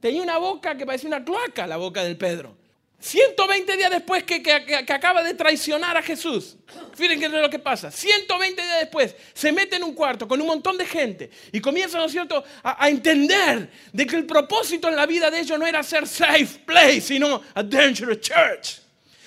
Tenía 0.00 0.22
una 0.22 0.38
boca 0.38 0.76
que 0.76 0.84
parecía 0.84 1.08
una 1.08 1.24
cloaca, 1.24 1.66
la 1.66 1.76
boca 1.76 2.02
del 2.02 2.16
Pedro. 2.16 2.56
120 3.02 3.76
días 3.76 3.90
después 3.90 4.22
que, 4.22 4.40
acaba 4.88 5.24
de 5.24 5.34
traicionar 5.34 5.96
a 5.96 6.02
Jesús. 6.02 6.56
Fíjense 6.94 7.28
lo 7.28 7.50
que 7.50 7.58
pasa. 7.58 7.90
120 7.90 8.62
días 8.62 8.78
después 8.78 9.16
se 9.34 9.50
mete 9.50 9.76
en 9.76 9.82
un 9.82 9.92
cuarto 9.92 10.28
con 10.28 10.40
un 10.40 10.46
montón 10.46 10.78
de 10.78 10.86
gente 10.86 11.28
y 11.50 11.60
comienza, 11.60 11.98
¿no 11.98 12.04
es 12.04 12.12
cierto?, 12.12 12.44
a, 12.62 12.84
a, 12.84 12.88
entender 12.88 13.68
de 13.92 14.06
que 14.06 14.14
el 14.14 14.24
propósito 14.24 14.88
en 14.88 14.94
la 14.94 15.06
vida 15.06 15.32
de 15.32 15.40
ellos 15.40 15.58
no 15.58 15.66
era 15.66 15.82
ser 15.82 16.06
safe 16.06 16.60
place, 16.64 17.00
sino 17.00 17.42
a 17.54 17.62
dangerous 17.62 18.20
church. 18.20 18.81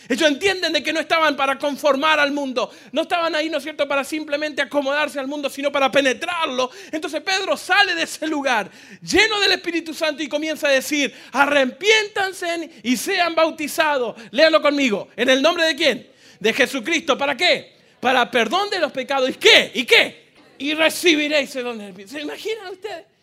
Ellos 0.07 0.27
entienden 0.27 0.73
de 0.73 0.83
que 0.83 0.93
no 0.93 0.99
estaban 0.99 1.35
para 1.35 1.57
conformar 1.57 2.19
al 2.19 2.31
mundo, 2.31 2.71
no 2.91 3.03
estaban 3.03 3.33
ahí, 3.35 3.49
¿no 3.49 3.57
es 3.57 3.63
cierto?, 3.63 3.87
para 3.87 4.03
simplemente 4.03 4.61
acomodarse 4.61 5.19
al 5.19 5.27
mundo, 5.27 5.49
sino 5.49 5.71
para 5.71 5.91
penetrarlo. 5.91 6.69
Entonces 6.91 7.21
Pedro 7.21 7.57
sale 7.57 7.95
de 7.95 8.03
ese 8.03 8.27
lugar 8.27 8.69
lleno 9.01 9.39
del 9.39 9.53
Espíritu 9.53 9.93
Santo 9.93 10.21
y 10.21 10.27
comienza 10.27 10.67
a 10.67 10.71
decir, 10.71 11.13
arrepiéntanse 11.31 12.69
y 12.83 12.97
sean 12.97 13.35
bautizados. 13.35 14.15
Léanlo 14.31 14.61
conmigo. 14.61 15.09
¿En 15.15 15.29
el 15.29 15.41
nombre 15.41 15.65
de 15.65 15.75
quién? 15.75 16.07
De 16.39 16.53
Jesucristo. 16.53 17.17
¿Para 17.17 17.35
qué? 17.35 17.75
Para 17.99 18.29
perdón 18.29 18.69
de 18.69 18.79
los 18.79 18.91
pecados. 18.91 19.29
¿Y 19.29 19.33
qué? 19.33 19.71
¿Y 19.73 19.85
qué? 19.85 20.25
Y 20.57 20.73
recibiréis 20.73 21.55
el 21.55 21.63
don 21.63 21.77
del 21.77 21.89
Espíritu. 21.89 22.13
¿Se 22.13 22.21
imaginan 22.21 22.73
ustedes? 22.73 23.14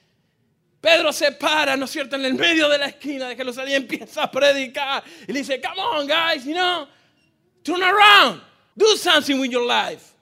Pedro 0.82 1.12
se 1.12 1.31
para, 1.31 1.76
¿no 1.76 1.84
es 1.84 1.93
cierto?, 1.93 2.17
en 2.17 2.25
el 2.25 2.34
medio 2.34 2.69
de 2.69 2.76
la 2.76 2.87
esquina 2.87 3.29
de 3.29 3.37
Jerusalén 3.37 3.70
y 3.70 3.75
empieza 3.76 4.25
a 4.25 4.31
predicar. 4.31 5.05
Y 5.29 5.32
le 5.32 5.38
dice, 5.38 5.61
come 5.61 5.81
on, 5.81 6.08
guys, 6.08 6.44
you 6.44 6.55
know, 6.55 6.88
turn 7.62 7.81
around, 7.81 8.43
do 8.76 8.96
something 8.96 9.38
with 9.38 9.49
your 9.49 9.64
life. 9.64 10.12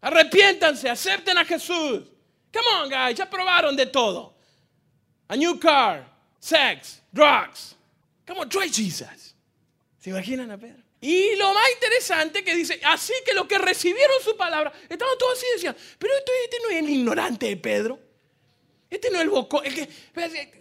Arrepiéntanse, 0.00 0.88
acepten 0.88 1.36
a 1.36 1.44
Jesús. 1.44 2.08
Come 2.50 2.66
on, 2.80 2.88
guys, 2.88 3.18
ya 3.18 3.26
probaron 3.26 3.76
de 3.76 3.84
todo. 3.84 4.32
A 5.28 5.36
new 5.36 5.58
car, 5.58 6.06
sex, 6.40 7.02
drugs. 7.12 7.74
Come 8.26 8.40
on, 8.40 8.48
try 8.48 8.66
Jesus. 8.66 9.34
¿Se 9.98 10.08
imaginan 10.08 10.50
a 10.50 10.56
Pedro? 10.56 10.82
Y 11.02 11.36
lo 11.36 11.52
más 11.52 11.70
interesante 11.74 12.42
que 12.42 12.54
dice, 12.54 12.80
así 12.82 13.12
que 13.26 13.34
los 13.34 13.46
que 13.46 13.58
recibieron 13.58 14.22
su 14.24 14.34
palabra, 14.38 14.72
estaban 14.88 15.18
todos 15.18 15.36
así 15.36 15.46
y 15.50 15.52
decían, 15.56 15.76
pero 15.98 16.14
este 16.16 16.56
no 16.62 16.70
es 16.70 16.76
el 16.78 16.88
ignorante 16.88 17.44
de 17.44 17.58
Pedro. 17.58 18.07
Este 18.90 19.10
no 19.10 19.16
es 19.18 19.24
el 19.24 19.30
bocón. 19.30 19.64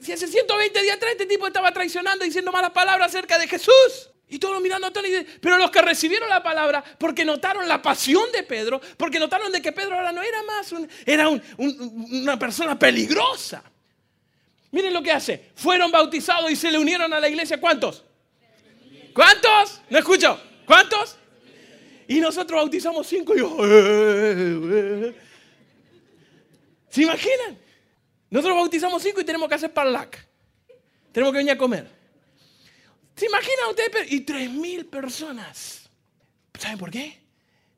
si 0.01 0.11
hace 0.11 0.27
120 0.27 0.81
días 0.81 0.97
atrás 0.97 1.13
este 1.13 1.25
tipo 1.25 1.47
estaba 1.47 1.71
traicionando, 1.71 2.25
diciendo 2.25 2.51
malas 2.51 2.71
palabras 2.71 3.07
acerca 3.07 3.39
de 3.39 3.47
Jesús. 3.47 4.09
Y 4.29 4.39
todos 4.39 4.61
mirando 4.61 4.87
a 4.87 4.91
Tony. 4.91 5.09
Pero 5.39 5.57
los 5.57 5.71
que 5.71 5.81
recibieron 5.81 6.27
la 6.27 6.43
palabra, 6.43 6.83
porque 6.97 7.23
notaron 7.23 7.67
la 7.67 7.81
pasión 7.81 8.29
de 8.33 8.43
Pedro, 8.43 8.81
porque 8.97 9.19
notaron 9.19 9.51
de 9.51 9.61
que 9.61 9.71
Pedro 9.71 9.95
ahora 9.95 10.11
no 10.11 10.21
era 10.21 10.43
más, 10.43 10.73
era 11.05 11.29
una 11.29 12.37
persona 12.37 12.77
peligrosa. 12.77 13.63
Miren 14.71 14.93
lo 14.93 15.01
que 15.01 15.11
hace. 15.11 15.51
Fueron 15.55 15.91
bautizados 15.91 16.51
y 16.51 16.57
se 16.57 16.69
le 16.69 16.77
unieron 16.77 17.13
a 17.13 17.21
la 17.21 17.29
iglesia. 17.29 17.61
¿Cuántos? 17.61 18.03
¿Cuántos? 19.13 19.81
No 19.89 19.97
escucho. 19.97 20.37
¿Cuántos? 20.65 21.17
Y 22.09 22.19
nosotros 22.19 22.59
bautizamos 22.59 23.07
cinco 23.07 23.33
y 23.33 23.39
yo. 23.39 23.65
Eh, 23.65 24.33
eh, 24.35 24.59
eh, 25.07 25.15
¿Se 26.89 27.03
imaginan? 27.03 27.57
Nosotros 28.29 28.57
bautizamos 28.57 29.01
cinco 29.01 29.21
y 29.21 29.23
tenemos 29.23 29.47
que 29.47 29.55
hacer 29.55 29.73
parlac. 29.73 30.27
Tenemos 31.11 31.31
que 31.33 31.37
venir 31.37 31.53
a 31.53 31.57
comer. 31.57 31.87
¿Se 33.15 33.25
imaginan 33.25 33.69
ustedes? 33.69 34.11
Y 34.11 34.21
tres 34.21 34.51
mil 34.51 34.85
personas. 34.85 35.89
¿Saben 36.57 36.77
por 36.77 36.91
qué? 36.91 37.17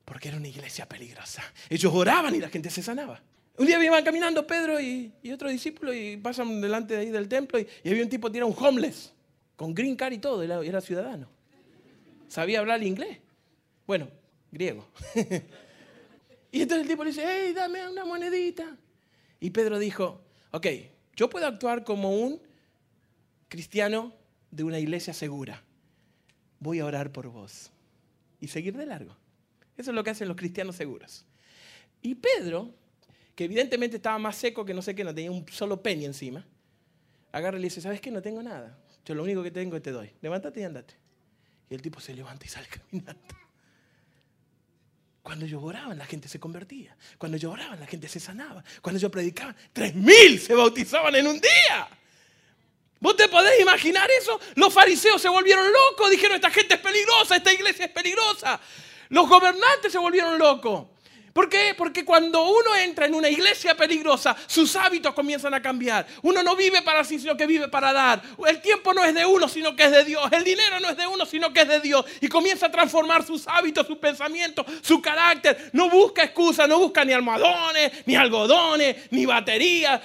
Porque 0.05 0.27
era 0.27 0.37
una 0.37 0.47
iglesia 0.47 0.87
peligrosa. 0.87 1.43
Ellos 1.69 1.93
oraban 1.93 2.35
y 2.35 2.39
la 2.39 2.49
gente 2.49 2.69
se 2.69 2.81
sanaba. 2.81 3.21
Un 3.57 3.67
día 3.67 3.83
iban 3.83 4.03
caminando 4.03 4.47
Pedro 4.47 4.79
y, 4.79 5.11
otro 5.33 5.49
discípulo 5.49 5.93
y 5.93 6.17
pasan 6.17 6.61
delante 6.61 6.93
de 6.95 7.01
ahí 7.01 7.09
del 7.09 7.27
templo 7.27 7.59
y, 7.59 7.67
había 7.85 8.03
un 8.03 8.09
tipo 8.09 8.31
que 8.31 8.37
era 8.37 8.45
un 8.45 8.55
homeless, 8.57 9.13
con 9.55 9.75
green 9.75 9.97
card 9.97 10.13
y 10.13 10.17
todo, 10.19 10.41
era, 10.41 10.61
era 10.63 10.79
ciudadano. 10.79 11.29
Sabía 12.29 12.59
hablar 12.59 12.81
inglés. 12.83 13.17
Bueno, 13.85 14.09
griego. 14.51 14.87
y 16.51 16.61
entonces 16.61 16.83
el 16.83 16.87
tipo 16.87 17.03
le 17.03 17.09
dice, 17.09 17.25
hey, 17.27 17.53
dame 17.53 17.87
una 17.87 18.05
monedita. 18.05 18.77
Y 19.41 19.49
Pedro 19.49 19.77
dijo, 19.77 20.21
ok, 20.51 20.67
yo 21.15 21.29
puedo 21.29 21.47
actuar 21.47 21.83
como 21.83 22.11
un 22.11 22.41
cristiano 23.47 24.13
de 24.51 24.63
una 24.63 24.79
iglesia 24.79 25.13
segura. 25.13 25.63
Voy 26.59 26.79
a 26.79 26.85
orar 26.85 27.11
por 27.11 27.27
vos 27.27 27.71
y 28.39 28.47
seguir 28.47 28.75
de 28.77 28.85
largo. 28.85 29.15
Eso 29.77 29.91
es 29.91 29.95
lo 29.95 30.03
que 30.03 30.09
hacen 30.09 30.27
los 30.27 30.37
cristianos 30.37 30.75
seguros. 30.75 31.25
Y 32.01 32.15
Pedro, 32.15 32.73
que 33.35 33.45
evidentemente 33.45 33.97
estaba 33.97 34.17
más 34.17 34.35
seco 34.35 34.65
que 34.65 34.73
no 34.73 34.81
sé 34.81 34.95
qué, 34.95 35.03
no 35.03 35.13
tenía 35.13 35.31
un 35.31 35.45
solo 35.49 35.81
penny 35.81 36.05
encima, 36.05 36.45
agarra 37.31 37.57
y 37.57 37.61
le 37.61 37.67
dice, 37.67 37.81
¿sabes 37.81 38.01
qué? 38.01 38.11
No 38.11 38.21
tengo 38.21 38.43
nada. 38.43 38.77
Yo 39.05 39.15
lo 39.15 39.23
único 39.23 39.41
que 39.43 39.51
tengo 39.51 39.81
te 39.81 39.91
doy. 39.91 40.11
Levántate 40.21 40.61
y 40.61 40.63
andate. 40.63 40.95
Y 41.69 41.75
el 41.75 41.81
tipo 41.81 41.99
se 41.99 42.13
levanta 42.13 42.45
y 42.45 42.49
sale 42.49 42.67
caminando. 42.89 43.21
Cuando 45.29 45.45
yo 45.45 45.61
oraba, 45.61 45.93
la 45.93 46.07
gente 46.07 46.27
se 46.27 46.39
convertía. 46.39 46.97
Cuando 47.19 47.37
yo 47.37 47.51
oraba, 47.51 47.75
la 47.75 47.85
gente 47.85 48.07
se 48.07 48.19
sanaba. 48.19 48.63
Cuando 48.81 48.99
yo 48.99 49.11
predicaba, 49.11 49.55
tres 49.71 49.93
mil 49.93 50.39
se 50.39 50.55
bautizaban 50.55 51.15
en 51.15 51.27
un 51.27 51.39
día. 51.39 51.87
¿Vos 52.99 53.15
te 53.15 53.27
podés 53.27 53.59
imaginar 53.59 54.09
eso? 54.19 54.39
Los 54.55 54.73
fariseos 54.73 55.21
se 55.21 55.29
volvieron 55.29 55.71
locos, 55.71 56.09
dijeron, 56.09 56.37
esta 56.37 56.49
gente 56.49 56.73
es 56.73 56.79
peligrosa, 56.79 57.35
esta 57.35 57.53
iglesia 57.53 57.85
es 57.85 57.91
peligrosa. 57.91 58.59
Los 59.09 59.29
gobernantes 59.29 59.91
se 59.91 59.99
volvieron 59.99 60.39
locos. 60.39 60.87
¿Por 61.39 61.47
qué? 61.47 61.73
Porque 61.73 62.03
cuando 62.03 62.49
uno 62.49 62.75
entra 62.75 63.05
en 63.05 63.15
una 63.15 63.29
iglesia 63.29 63.73
peligrosa, 63.73 64.35
sus 64.45 64.75
hábitos 64.75 65.13
comienzan 65.13 65.53
a 65.53 65.61
cambiar. 65.61 66.05
Uno 66.21 66.43
no 66.43 66.53
vive 66.53 66.81
para 66.81 67.01
sí, 67.05 67.17
sino 67.17 67.37
que 67.37 67.47
vive 67.47 67.69
para 67.69 67.93
dar. 67.93 68.21
El 68.45 68.59
tiempo 68.59 68.93
no 68.93 69.05
es 69.05 69.13
de 69.13 69.25
uno, 69.25 69.47
sino 69.47 69.73
que 69.73 69.83
es 69.83 69.91
de 69.91 70.03
Dios. 70.03 70.29
El 70.33 70.43
dinero 70.43 70.81
no 70.81 70.89
es 70.89 70.97
de 70.97 71.07
uno, 71.07 71.25
sino 71.25 71.53
que 71.53 71.61
es 71.61 71.69
de 71.69 71.79
Dios. 71.79 72.03
Y 72.19 72.27
comienza 72.27 72.65
a 72.65 72.71
transformar 72.71 73.25
sus 73.25 73.47
hábitos, 73.47 73.87
sus 73.87 73.97
pensamientos, 73.99 74.65
su 74.81 75.01
carácter. 75.01 75.69
No 75.71 75.89
busca 75.89 76.25
excusas, 76.25 76.67
no 76.67 76.77
busca 76.77 77.05
ni 77.05 77.13
almohadones, 77.13 78.05
ni 78.05 78.17
algodones, 78.17 78.97
ni 79.09 79.25
baterías. 79.25 80.01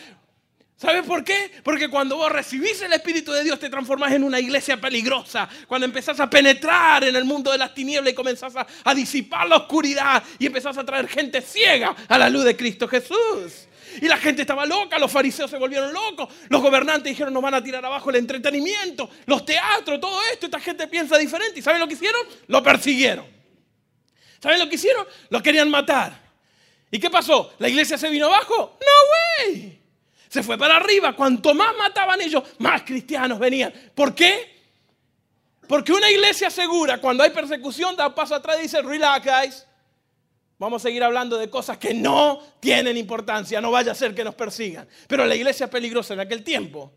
¿Sabes 0.85 1.07
por 1.07 1.25
qué? 1.25 1.51
Porque 1.63 1.89
cuando 1.89 2.19
vos 2.19 2.31
recibís 2.31 2.83
el 2.83 2.93
Espíritu 2.93 3.33
de 3.33 3.43
Dios 3.43 3.59
te 3.59 3.71
transformás 3.71 4.13
en 4.13 4.23
una 4.23 4.39
iglesia 4.39 4.79
peligrosa. 4.79 5.49
Cuando 5.67 5.87
empezás 5.87 6.21
a 6.21 6.29
penetrar 6.29 7.05
en 7.05 7.17
el 7.17 7.25
mundo 7.25 7.51
de 7.51 7.57
las 7.57 7.73
tinieblas 7.73 8.13
y 8.13 8.15
comenzás 8.15 8.53
a, 8.55 8.95
disipar 8.95 9.49
la 9.49 9.57
oscuridad 9.57 10.23
y 10.39 10.45
empezás 10.45 10.77
a 10.77 10.85
traer 10.85 11.09
gente 11.09 11.41
ciega 11.41 11.97
a 12.07 12.19
la 12.19 12.29
luz 12.29 12.45
de 12.45 12.55
Cristo 12.55 12.87
Jesús. 12.87 13.67
Y 14.03 14.09
la 14.09 14.19
gente 14.19 14.43
estaba 14.43 14.67
loca, 14.67 14.99
los 14.99 15.11
fariseos 15.11 15.51
se 15.51 15.57
volvieron 15.57 15.91
locos, 15.91 16.29
los 16.51 16.61
gobernantes 16.61 17.05
dijeron 17.05 17.33
nos 17.33 17.43
van 17.43 17.55
a 17.55 17.65
tirar 17.65 17.83
abajo 17.83 18.11
el 18.11 18.17
entretenimiento, 18.17 19.09
los 19.25 19.47
teatros, 19.47 19.99
todo 19.99 20.21
esto, 20.33 20.45
esta 20.47 20.61
gente 20.61 20.87
piensa 20.87 21.17
diferente. 21.17 21.61
¿Y 21.61 21.63
saben 21.63 21.81
lo 21.81 21.89
que 21.89 21.95
hicieron? 21.95 22.21
Lo 22.47 22.63
persiguieron. 22.63 23.25
¿Saben 24.39 24.59
lo 24.59 24.69
que 24.69 24.75
hicieron? 24.75 25.07
Lo 25.31 25.43
querían 25.43 25.71
matar. 25.71 26.21
¿Y 26.91 26.99
qué 26.99 27.09
pasó? 27.09 27.55
¿La 27.59 27.71
iglesia 27.71 27.97
se 27.97 28.11
vino 28.11 28.27
abajo? 28.27 28.79
No, 28.83 29.49
güey 29.49 29.84
se 30.35 30.43
fue 30.43 30.59
para 30.59 30.79
arriba. 30.79 31.15
Cuanto 31.15 31.55
más 31.55 31.77
mataban 31.79 32.21
ellos, 32.21 32.43
más 32.59 32.83
cristianos 32.83 33.39
venían. 33.39 33.73
¿Por 33.95 34.17
qué? 34.17 34.53
Porque 35.69 35.93
una 35.93 36.11
iglesia 36.11 36.51
segura, 36.51 37.01
cuando 37.01 37.23
hay 37.23 37.31
persecución, 37.31 37.95
da 37.95 38.09
un 38.09 38.15
paso 38.15 38.35
atrás 38.35 38.57
y 38.59 38.63
dice, 38.63 38.83
relax, 38.83 39.25
guys. 39.25 39.67
Vamos 40.59 40.83
a 40.83 40.89
seguir 40.89 41.05
hablando 41.05 41.39
de 41.39 41.49
cosas 41.49 41.79
que 41.79 41.95
no 41.95 42.41
tienen 42.59 42.97
importancia, 42.97 43.61
no 43.61 43.71
vaya 43.71 43.93
a 43.93 43.95
ser 43.95 44.13
que 44.13 44.25
nos 44.25 44.35
persigan. 44.35 44.89
Pero 45.07 45.25
la 45.25 45.37
iglesia 45.37 45.71
peligrosa 45.71 46.15
en 46.15 46.21
aquel 46.21 46.43
tiempo 46.43 46.93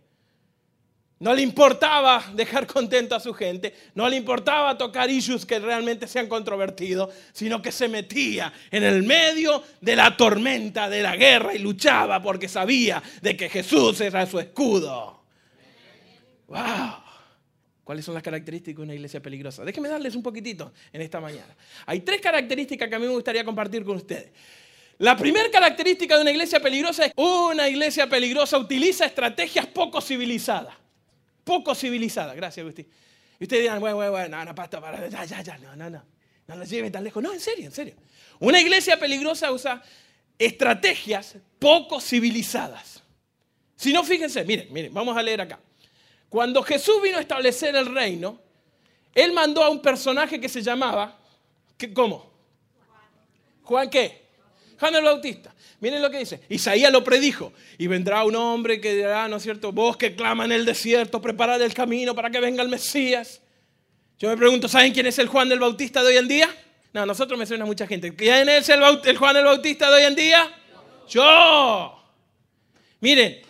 no 1.20 1.34
le 1.34 1.42
importaba 1.42 2.24
dejar 2.34 2.68
contento 2.68 3.16
a 3.16 3.20
su 3.20 3.34
gente, 3.34 3.74
no 3.96 4.08
le 4.08 4.18
importaba 4.18 4.78
tocar 4.78 5.10
issues 5.10 5.46
que 5.46 5.58
realmente 5.58 6.08
se 6.08 6.20
han 6.20 6.28
controvertido, 6.28 7.10
sino 7.34 7.62
que 7.62 7.72
se 7.72 7.88
metía 7.88 8.54
en 8.70 8.84
el 8.84 9.02
medio 9.02 9.64
de 9.82 9.96
la 9.96 10.16
tormenta 10.16 10.88
de 10.90 11.02
la 11.02 11.16
guerra 11.16 11.56
y 11.56 11.60
luchaba 11.60 12.22
porque 12.22 12.48
sabía 12.48 13.02
de 13.22 13.36
que 13.36 13.50
Jesús 13.50 14.00
era 14.02 14.28
su 14.28 14.40
escudo. 14.40 15.24
¡Wow! 16.48 17.04
¿Cuáles 17.84 18.06
son 18.06 18.14
las 18.14 18.24
características 18.24 18.78
de 18.78 18.84
una 18.84 18.94
iglesia 18.94 19.22
peligrosa? 19.22 19.64
Déjenme 19.64 19.90
darles 19.90 20.14
un 20.16 20.22
poquitito 20.22 20.72
en 20.94 21.02
esta 21.02 21.20
mañana. 21.20 21.56
Hay 21.88 22.02
tres 22.02 22.22
características 22.22 22.90
que 22.90 22.96
a 22.96 23.00
mí 23.00 23.08
me 23.08 23.14
gustaría 23.14 23.44
compartir 23.44 23.84
con 23.84 23.96
ustedes. 23.96 24.32
La 25.00 25.18
primera 25.18 25.50
característica 25.50 26.16
de 26.16 26.22
una 26.22 26.32
iglesia 26.32 26.60
peligrosa 26.60 27.06
es 27.06 27.14
que 27.14 27.22
una 27.22 27.68
iglesia 27.70 28.08
peligrosa 28.08 28.58
utiliza 28.58 29.06
estrategias 29.06 29.66
poco 29.68 30.02
civilizadas 30.02 30.76
poco 31.48 31.74
civilizada. 31.74 32.36
Gracias, 32.36 32.62
Agustín. 32.62 32.88
Y 33.40 33.44
ustedes 33.46 33.64
dirán, 33.64 33.80
bueno, 33.80 33.96
bueno, 33.96 34.12
bueno, 34.12 34.38
no, 34.38 34.46
no, 34.46 34.54
para, 34.54 35.08
ya, 35.08 35.24
ya, 35.24 35.42
ya, 35.42 35.58
no, 35.58 35.76
no, 35.76 35.90
no. 35.90 36.04
No 36.46 36.56
lo 36.56 36.66
lleven 36.66 36.92
tan 36.92 37.04
lejos. 37.04 37.24
No, 37.24 37.34
en 37.34 37.40
serio, 37.40 37.66
en 37.66 37.72
serio. 37.72 37.96
Una 38.40 38.60
iglesia 38.60 39.00
peligrosa 39.00 39.52
usa 39.52 39.82
estrategias 40.38 41.38
poco 41.58 42.02
civilizadas. 42.02 43.02
Si 43.76 43.94
no, 43.94 44.04
fíjense, 44.04 44.44
miren, 44.44 44.72
miren, 44.72 44.94
vamos 44.94 45.16
a 45.16 45.24
leer 45.24 45.42
acá. 45.42 45.60
Cuando 46.30 46.62
Jesús 46.64 47.02
vino 47.02 47.18
a 47.18 47.22
establecer 47.22 47.76
el 47.76 47.94
reino, 47.94 48.40
él 49.16 49.32
mandó 49.32 49.64
a 49.64 49.70
un 49.70 49.82
personaje 49.82 50.40
que 50.42 50.50
se 50.50 50.62
llamaba, 50.62 51.18
¿cómo? 51.94 52.30
Juan 53.64 53.90
qué? 53.90 54.27
Juan 54.80 54.96
el 54.96 55.04
Bautista. 55.04 55.54
Miren 55.80 56.02
lo 56.02 56.10
que 56.10 56.20
dice. 56.20 56.42
Isaías 56.50 56.92
lo 56.92 57.04
predijo. 57.04 57.54
Y 57.78 57.88
vendrá 57.88 58.24
un 58.24 58.36
hombre 58.36 58.82
que 58.82 58.96
dirá, 58.96 59.28
¿no 59.28 59.38
es 59.38 59.44
cierto? 59.44 59.72
Vos 59.72 59.98
que 59.98 60.16
clama 60.16 60.46
en 60.46 60.52
el 60.52 60.66
desierto, 60.66 61.22
preparad 61.22 61.62
el 61.62 61.74
camino 61.74 62.16
para 62.16 62.30
que 62.30 62.40
venga 62.40 62.64
el 62.64 62.70
Mesías. 62.70 63.42
Yo 64.20 64.30
me 64.30 64.38
pregunto, 64.38 64.68
¿saben 64.68 64.94
quién 64.94 65.06
es 65.06 65.20
el 65.20 65.28
Juan 65.28 65.52
el 65.52 65.60
Bautista 65.60 66.02
de 66.02 66.10
hoy 66.10 66.18
en 66.18 66.28
día? 66.28 66.50
No, 66.94 67.06
nosotros 67.06 67.38
me 67.38 67.46
suena 67.46 67.66
mucha 67.66 67.86
gente. 67.86 68.16
¿Quién 68.16 68.50
es 68.50 68.68
el, 68.70 68.80
Juan 69.18 69.36
el 69.36 69.46
Bautista 69.46 69.90
de 69.90 69.96
hoy 69.98 70.04
en 70.04 70.16
día? 70.16 70.52
Yo. 71.08 72.04
Miren, 73.00 73.42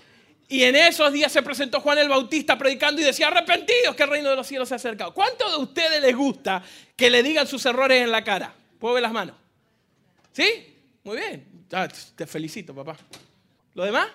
y 0.49 0.63
en 0.63 0.75
esos 0.75 1.13
días 1.13 1.31
se 1.31 1.41
presentó 1.41 1.79
Juan 1.79 1.97
el 1.99 2.09
Bautista 2.09 2.57
predicando 2.57 3.01
y 3.01 3.05
decía, 3.05 3.27
arrepentidos 3.27 3.95
que 3.95 4.03
el 4.03 4.09
reino 4.09 4.29
de 4.29 4.35
los 4.35 4.47
cielos 4.47 4.67
se 4.67 4.75
ha 4.75 4.77
acercado. 4.77 5.13
¿Cuánto 5.13 5.49
de 5.49 5.63
ustedes 5.63 6.01
les 6.01 6.15
gusta 6.15 6.61
que 6.95 7.09
le 7.09 7.23
digan 7.23 7.47
sus 7.47 7.65
errores 7.65 8.03
en 8.03 8.11
la 8.11 8.23
cara? 8.23 8.53
¿Puedo 8.79 8.95
ver 8.95 9.03
las 9.03 9.13
manos? 9.13 9.35
¿Sí? 10.33 10.76
Muy 11.07 11.15
bien. 11.15 11.47
Ah, 11.71 11.87
te 12.17 12.27
felicito, 12.27 12.75
papá. 12.75 12.97
¿Lo 13.75 13.85
demás? 13.85 14.09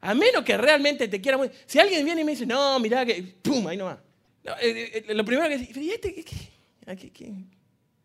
A 0.00 0.12
menos 0.12 0.44
que 0.44 0.56
realmente 0.56 1.06
te 1.06 1.20
quiera 1.20 1.38
muy... 1.38 1.48
Si 1.66 1.78
alguien 1.78 2.04
viene 2.04 2.22
y 2.22 2.24
me 2.24 2.32
dice, 2.32 2.44
no, 2.44 2.80
mira 2.80 3.06
que... 3.06 3.22
¡Pum! 3.42 3.64
Ahí 3.68 3.76
nomás. 3.76 3.98
No, 4.42 4.52
eh, 4.60 5.04
eh, 5.06 5.14
lo 5.14 5.24
primero 5.24 5.48
que 5.48 5.56
dice, 5.56 5.94
este, 5.94 6.24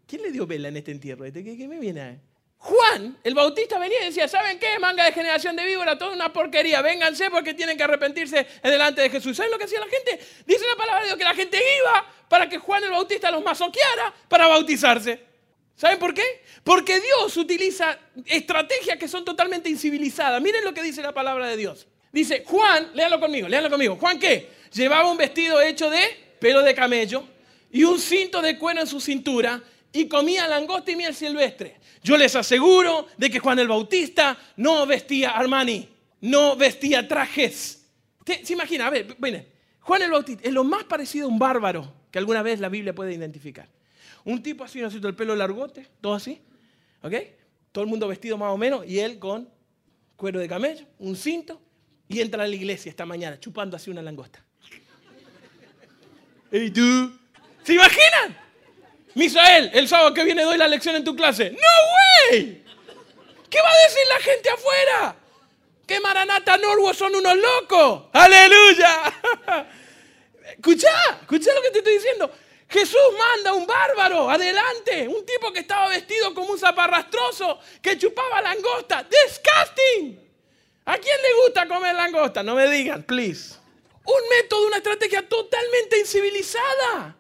¿quién 0.06 0.22
le 0.22 0.32
dio 0.32 0.46
vela 0.46 0.68
en 0.68 0.78
este 0.78 0.92
entierro? 0.92 1.26
¿Este, 1.26 1.44
¿Qué, 1.44 1.68
me 1.68 1.80
viene 1.80 2.00
a 2.00 2.20
Juan, 2.58 3.18
el 3.24 3.34
bautista, 3.34 3.80
venía 3.80 4.04
y 4.04 4.06
decía, 4.06 4.28
¿saben 4.28 4.60
qué? 4.60 4.78
Manga 4.78 5.04
de 5.04 5.14
generación 5.14 5.56
de 5.56 5.66
víbora, 5.66 5.98
toda 5.98 6.14
una 6.14 6.32
porquería. 6.32 6.84
Vénganse 6.84 7.32
porque 7.32 7.56
tienen 7.56 7.76
que 7.76 7.82
arrepentirse 7.82 8.46
delante 8.62 9.02
de 9.02 9.10
Jesús. 9.10 9.36
¿Saben 9.36 9.52
lo 9.52 9.58
que 9.58 9.64
hacía 9.64 9.80
la 9.80 9.88
gente? 9.88 10.24
Dice 10.46 10.64
la 10.68 10.76
palabra 10.76 11.02
de 11.02 11.08
Dios 11.08 11.18
que 11.18 11.24
la 11.24 11.34
gente 11.34 11.58
iba 11.58 12.06
para 12.30 12.48
que 12.48 12.60
Juan 12.60 12.84
el 12.84 12.92
Bautista 12.92 13.32
los 13.32 13.44
masoqueara 13.44 14.14
para 14.28 14.46
bautizarse. 14.46 15.31
¿Saben 15.82 15.98
por 15.98 16.14
qué? 16.14 16.44
Porque 16.64 17.02
Dios 17.02 17.36
utiliza 17.38 17.98
estrategias 18.28 19.00
que 19.00 19.08
son 19.08 19.26
totalmente 19.26 19.68
incivilizadas. 19.68 20.40
Miren 20.40 20.64
lo 20.64 20.76
que 20.76 20.84
dice 20.84 21.02
la 21.02 21.12
palabra 21.12 21.48
de 21.48 21.58
Dios. 21.58 21.88
Dice, 22.12 22.44
Juan, 22.46 22.92
léalo 22.94 23.20
conmigo, 23.20 23.48
léalo 23.48 23.68
conmigo. 23.68 23.96
Juan 23.96 24.20
qué? 24.20 24.48
Llevaba 24.72 25.10
un 25.10 25.18
vestido 25.18 25.60
hecho 25.60 25.90
de 25.90 26.36
pelo 26.40 26.62
de 26.62 26.76
camello 26.76 27.24
y 27.72 27.84
un 27.84 27.98
cinto 27.98 28.44
de 28.44 28.60
cuero 28.60 28.82
en 28.82 28.86
su 28.86 29.02
cintura 29.02 29.60
y 29.92 30.08
comía 30.08 30.48
langosta 30.48 30.92
y 30.92 30.96
miel 30.96 31.16
silvestre. 31.16 31.78
Yo 32.04 32.16
les 32.16 32.36
aseguro 32.36 33.08
de 33.18 33.32
que 33.32 33.40
Juan 33.40 33.58
el 33.58 33.68
Bautista 33.68 34.38
no 34.58 34.86
vestía 34.86 35.32
Armani, 35.32 35.90
no 36.20 36.56
vestía 36.56 37.08
trajes. 37.08 37.88
¿Se 38.44 38.54
imagina? 38.54 38.86
A 38.86 38.92
ver, 38.92 39.16
bueno, 39.18 39.44
Juan 39.80 40.04
el 40.04 40.12
Bautista 40.12 40.48
es 40.48 40.54
lo 40.54 40.64
más 40.64 40.84
parecido 40.84 41.26
a 41.26 41.30
un 41.30 41.40
bárbaro 41.40 41.92
que 42.12 42.20
alguna 42.20 42.44
vez 42.44 42.60
la 42.60 42.70
Biblia 42.70 42.94
puede 42.94 43.16
identificar. 43.16 43.68
Un 44.24 44.44
tipo 44.44 44.64
así, 44.64 44.80
¿no 44.82 44.88
el 44.88 45.16
pelo 45.16 45.36
largote, 45.36 45.88
todo 46.00 46.14
así, 46.14 46.42
¿ok? 47.02 47.14
Todo 47.72 47.84
el 47.84 47.90
mundo 47.90 48.08
vestido 48.08 48.38
más 48.38 48.52
o 48.52 48.58
menos 48.58 48.86
y 48.86 49.00
él 49.00 49.20
con 49.20 49.50
cuero 50.16 50.40
de 50.40 50.48
camello, 50.48 50.86
un 51.00 51.16
cinto 51.16 51.62
y 52.08 52.22
entra 52.22 52.44
a 52.44 52.48
la 52.48 52.56
iglesia 52.56 52.90
esta 52.90 53.06
mañana 53.06 53.40
chupando 53.40 53.76
así 53.76 53.90
una 53.90 54.02
langosta. 54.02 54.44
¿Y 56.52 56.70
tú? 56.70 57.18
¿Se 57.64 57.74
imaginan? 57.74 58.38
Misael, 59.16 59.72
el 59.74 59.88
sábado 59.88 60.14
que 60.14 60.24
viene 60.24 60.44
doy 60.44 60.58
la 60.58 60.68
lección 60.68 60.96
en 60.96 61.04
tu 61.04 61.16
clase. 61.16 61.52
¡No, 61.52 61.58
güey! 62.30 62.64
¿Qué 63.50 63.62
va 63.62 63.70
a 63.70 63.84
decir 63.84 64.04
la 64.08 64.20
gente 64.20 64.50
afuera? 64.50 65.16
Que 65.86 66.00
Maranata 66.00 66.58
Norwood 66.58 66.94
son 66.94 67.16
unos 67.16 67.36
locos. 67.36 68.04
¡Aleluya! 68.14 69.14
Escucha, 70.52 70.90
escucha 71.22 71.54
lo 71.54 71.62
que 71.62 71.72
te 71.72 71.80
estoy 71.80 71.94
diciendo. 71.94 72.32
Jesús 72.72 73.02
manda 73.18 73.52
un 73.54 73.68
bárbaro 73.68 74.30
adelante, 74.30 75.06
un 75.08 75.26
tipo 75.26 75.52
que 75.52 75.60
estaba 75.60 75.90
vestido 75.90 76.34
como 76.34 76.54
un 76.54 76.60
zaparrastroso, 76.60 77.60
que 77.82 77.98
chupaba 77.98 78.42
langosta. 78.42 79.04
Disgusting. 79.04 80.18
¿A 80.86 80.98
quién 80.98 81.18
le 81.22 81.44
gusta 81.44 81.68
comer 81.68 81.94
langosta? 81.94 82.42
No 82.42 82.56
me 82.56 82.70
digan, 82.70 83.04
please. 83.04 83.56
Un 84.06 84.30
método, 84.30 84.68
una 84.68 84.78
estrategia 84.78 85.28
totalmente 85.28 86.00
incivilizada. 86.00 87.18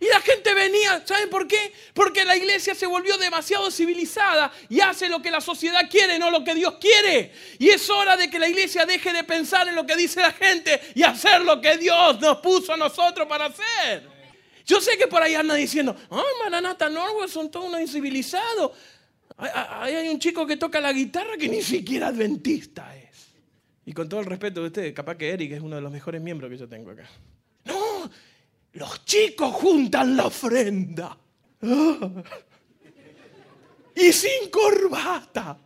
Y 0.00 0.06
la 0.06 0.20
gente 0.20 0.52
venía, 0.52 1.02
¿saben 1.06 1.30
por 1.30 1.48
qué? 1.48 1.72
Porque 1.94 2.26
la 2.26 2.36
iglesia 2.36 2.74
se 2.74 2.84
volvió 2.84 3.16
demasiado 3.16 3.70
civilizada 3.70 4.52
y 4.68 4.80
hace 4.80 5.08
lo 5.08 5.22
que 5.22 5.30
la 5.30 5.40
sociedad 5.40 5.88
quiere, 5.90 6.18
no 6.18 6.30
lo 6.30 6.44
que 6.44 6.54
Dios 6.54 6.74
quiere. 6.78 7.32
Y 7.58 7.70
es 7.70 7.88
hora 7.88 8.18
de 8.18 8.28
que 8.28 8.38
la 8.38 8.48
iglesia 8.48 8.84
deje 8.84 9.14
de 9.14 9.24
pensar 9.24 9.66
en 9.66 9.74
lo 9.74 9.86
que 9.86 9.96
dice 9.96 10.20
la 10.20 10.32
gente 10.32 10.78
y 10.94 11.04
hacer 11.04 11.40
lo 11.40 11.58
que 11.58 11.78
Dios 11.78 12.20
nos 12.20 12.38
puso 12.38 12.74
a 12.74 12.76
nosotros 12.76 13.26
para 13.26 13.46
hacer. 13.46 14.13
Yo 14.64 14.80
sé 14.80 14.96
que 14.96 15.06
por 15.06 15.22
ahí 15.22 15.34
anda 15.34 15.54
diciendo, 15.54 15.94
ay, 16.10 16.22
Maranata 16.42 16.88
Norway 16.88 17.28
son 17.28 17.50
todos 17.50 17.66
unos 17.66 17.80
incivilizados. 17.80 18.72
Ahí 19.36 19.94
hay 19.94 20.08
un 20.08 20.18
chico 20.18 20.46
que 20.46 20.56
toca 20.56 20.80
la 20.80 20.92
guitarra 20.92 21.36
que 21.36 21.48
ni 21.48 21.62
siquiera 21.62 22.08
adventista 22.08 22.96
es. 22.96 23.28
Y 23.84 23.92
con 23.92 24.08
todo 24.08 24.20
el 24.20 24.26
respeto 24.26 24.60
de 24.62 24.68
ustedes, 24.68 24.94
capaz 24.94 25.16
que 25.16 25.28
Eric 25.28 25.52
es 25.52 25.60
uno 25.60 25.76
de 25.76 25.82
los 25.82 25.92
mejores 25.92 26.22
miembros 26.22 26.50
que 26.50 26.56
yo 26.56 26.68
tengo 26.68 26.92
acá. 26.92 27.08
No, 27.64 28.10
los 28.72 29.04
chicos 29.04 29.52
juntan 29.54 30.16
la 30.16 30.26
ofrenda. 30.26 31.18
Y 33.96 34.12
sin 34.12 34.50
corbata. 34.50 35.58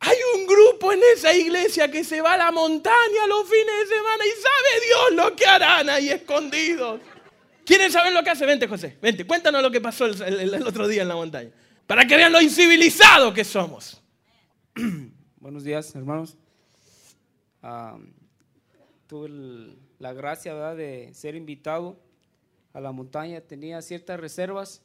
Hay 0.00 0.18
un 0.36 0.46
grupo 0.46 0.92
en 0.92 1.00
esa 1.16 1.34
iglesia 1.34 1.90
que 1.90 2.04
se 2.04 2.20
va 2.20 2.34
a 2.34 2.36
la 2.36 2.52
montaña 2.52 3.26
los 3.26 3.48
fines 3.48 3.88
de 3.88 3.96
semana 3.96 4.24
y 4.26 4.30
sabe 4.42 4.86
Dios 4.86 5.12
lo 5.12 5.36
que 5.36 5.46
harán 5.46 5.88
ahí 5.88 6.10
escondidos. 6.10 7.00
¿Quieren 7.64 7.90
saber 7.90 8.12
lo 8.12 8.22
que 8.22 8.30
hace? 8.30 8.44
Vente, 8.44 8.68
José, 8.68 8.98
vente, 9.00 9.26
cuéntanos 9.26 9.62
lo 9.62 9.70
que 9.70 9.80
pasó 9.80 10.06
el, 10.06 10.62
otro 10.66 10.86
día 10.86 11.02
en 11.02 11.08
la 11.08 11.16
montaña. 11.16 11.50
Para 11.86 12.06
que 12.06 12.16
vean 12.16 12.32
lo 12.32 12.40
incivilizado 12.40 13.32
que 13.32 13.44
somos. 13.44 14.02
Buenos 15.36 15.64
días, 15.64 15.94
hermanos. 15.94 16.36
Ah, 17.62 17.98
tuve 19.06 19.30
la 19.98 20.12
gracia 20.12 20.52
¿verdad? 20.52 20.76
de 20.76 21.12
ser 21.14 21.34
invitado 21.34 21.98
a 22.74 22.80
la 22.80 22.92
montaña. 22.92 23.40
Tenía 23.40 23.80
ciertas 23.80 24.20
reservas, 24.20 24.82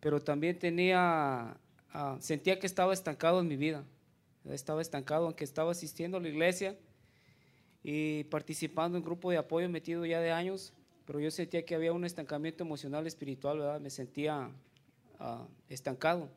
pero 0.00 0.20
también 0.20 0.58
tenía, 0.58 1.56
ah, 1.92 2.16
sentía 2.20 2.58
que 2.58 2.66
estaba 2.66 2.92
estancado 2.92 3.40
en 3.40 3.48
mi 3.48 3.56
vida. 3.56 3.84
Estaba 4.50 4.82
estancado, 4.82 5.24
aunque 5.24 5.44
estaba 5.44 5.72
asistiendo 5.72 6.18
a 6.18 6.20
la 6.20 6.28
iglesia 6.28 6.76
y 7.82 8.24
participando 8.24 8.98
en 8.98 9.04
grupo 9.04 9.30
de 9.30 9.38
apoyo 9.38 9.70
metido 9.70 10.04
ya 10.04 10.20
de 10.20 10.30
años, 10.30 10.74
pero 11.06 11.20
yo 11.20 11.30
sentía 11.30 11.64
que 11.64 11.74
había 11.74 11.92
un 11.92 12.04
estancamiento 12.04 12.64
emocional, 12.64 13.06
espiritual, 13.06 13.58
¿verdad? 13.58 13.80
Me 13.80 13.90
sentía 13.90 14.50
ah, 15.18 15.46
estancado. 15.68 16.30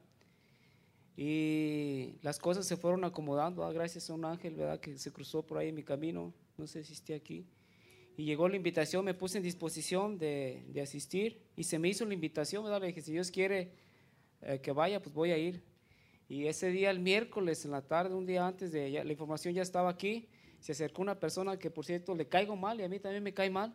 Y 1.15 2.15
las 2.21 2.37
cosas 2.37 2.65
se 2.67 2.77
fueron 2.77 3.03
acomodando, 3.03 3.67
gracias 3.73 4.09
a 4.09 4.13
un 4.13 4.23
ángel, 4.25 4.55
¿verdad? 4.55 4.79
Que 4.79 4.97
se 4.97 5.11
cruzó 5.11 5.41
por 5.41 5.57
ahí 5.57 5.69
en 5.69 5.75
mi 5.75 5.83
camino, 5.83 6.33
no 6.57 6.67
sé 6.67 6.83
si 6.83 6.93
esté 6.93 7.15
aquí. 7.15 7.45
Y 8.17 8.25
llegó 8.25 8.47
la 8.49 8.55
invitación, 8.55 9.03
me 9.05 9.13
puse 9.13 9.37
en 9.37 9.43
disposición 9.43 10.17
de, 10.17 10.63
de 10.69 10.81
asistir 10.81 11.41
y 11.55 11.63
se 11.63 11.79
me 11.79 11.87
hizo 11.89 12.05
la 12.05 12.13
invitación, 12.13 12.63
¿verdad? 12.63 12.81
Le 12.81 12.87
dije, 12.87 13.01
si 13.01 13.11
Dios 13.11 13.31
quiere 13.31 13.71
eh, 14.41 14.59
que 14.61 14.71
vaya, 14.71 15.01
pues 15.01 15.13
voy 15.13 15.31
a 15.31 15.37
ir. 15.37 15.63
Y 16.29 16.45
ese 16.47 16.69
día, 16.69 16.91
el 16.91 16.99
miércoles, 16.99 17.63
en 17.65 17.71
la 17.71 17.81
tarde, 17.81 18.13
un 18.13 18.25
día 18.25 18.45
antes 18.45 18.71
de, 18.71 18.91
ya- 18.91 19.03
la 19.03 19.11
información 19.11 19.53
ya 19.53 19.61
estaba 19.61 19.89
aquí, 19.89 20.27
se 20.59 20.71
acercó 20.73 21.01
una 21.01 21.19
persona 21.19 21.57
que, 21.57 21.71
por 21.71 21.85
cierto, 21.85 22.13
le 22.15 22.27
caigo 22.27 22.55
mal 22.55 22.79
y 22.79 22.83
a 22.83 22.89
mí 22.89 22.99
también 22.99 23.23
me 23.23 23.33
cae 23.33 23.49
mal. 23.49 23.73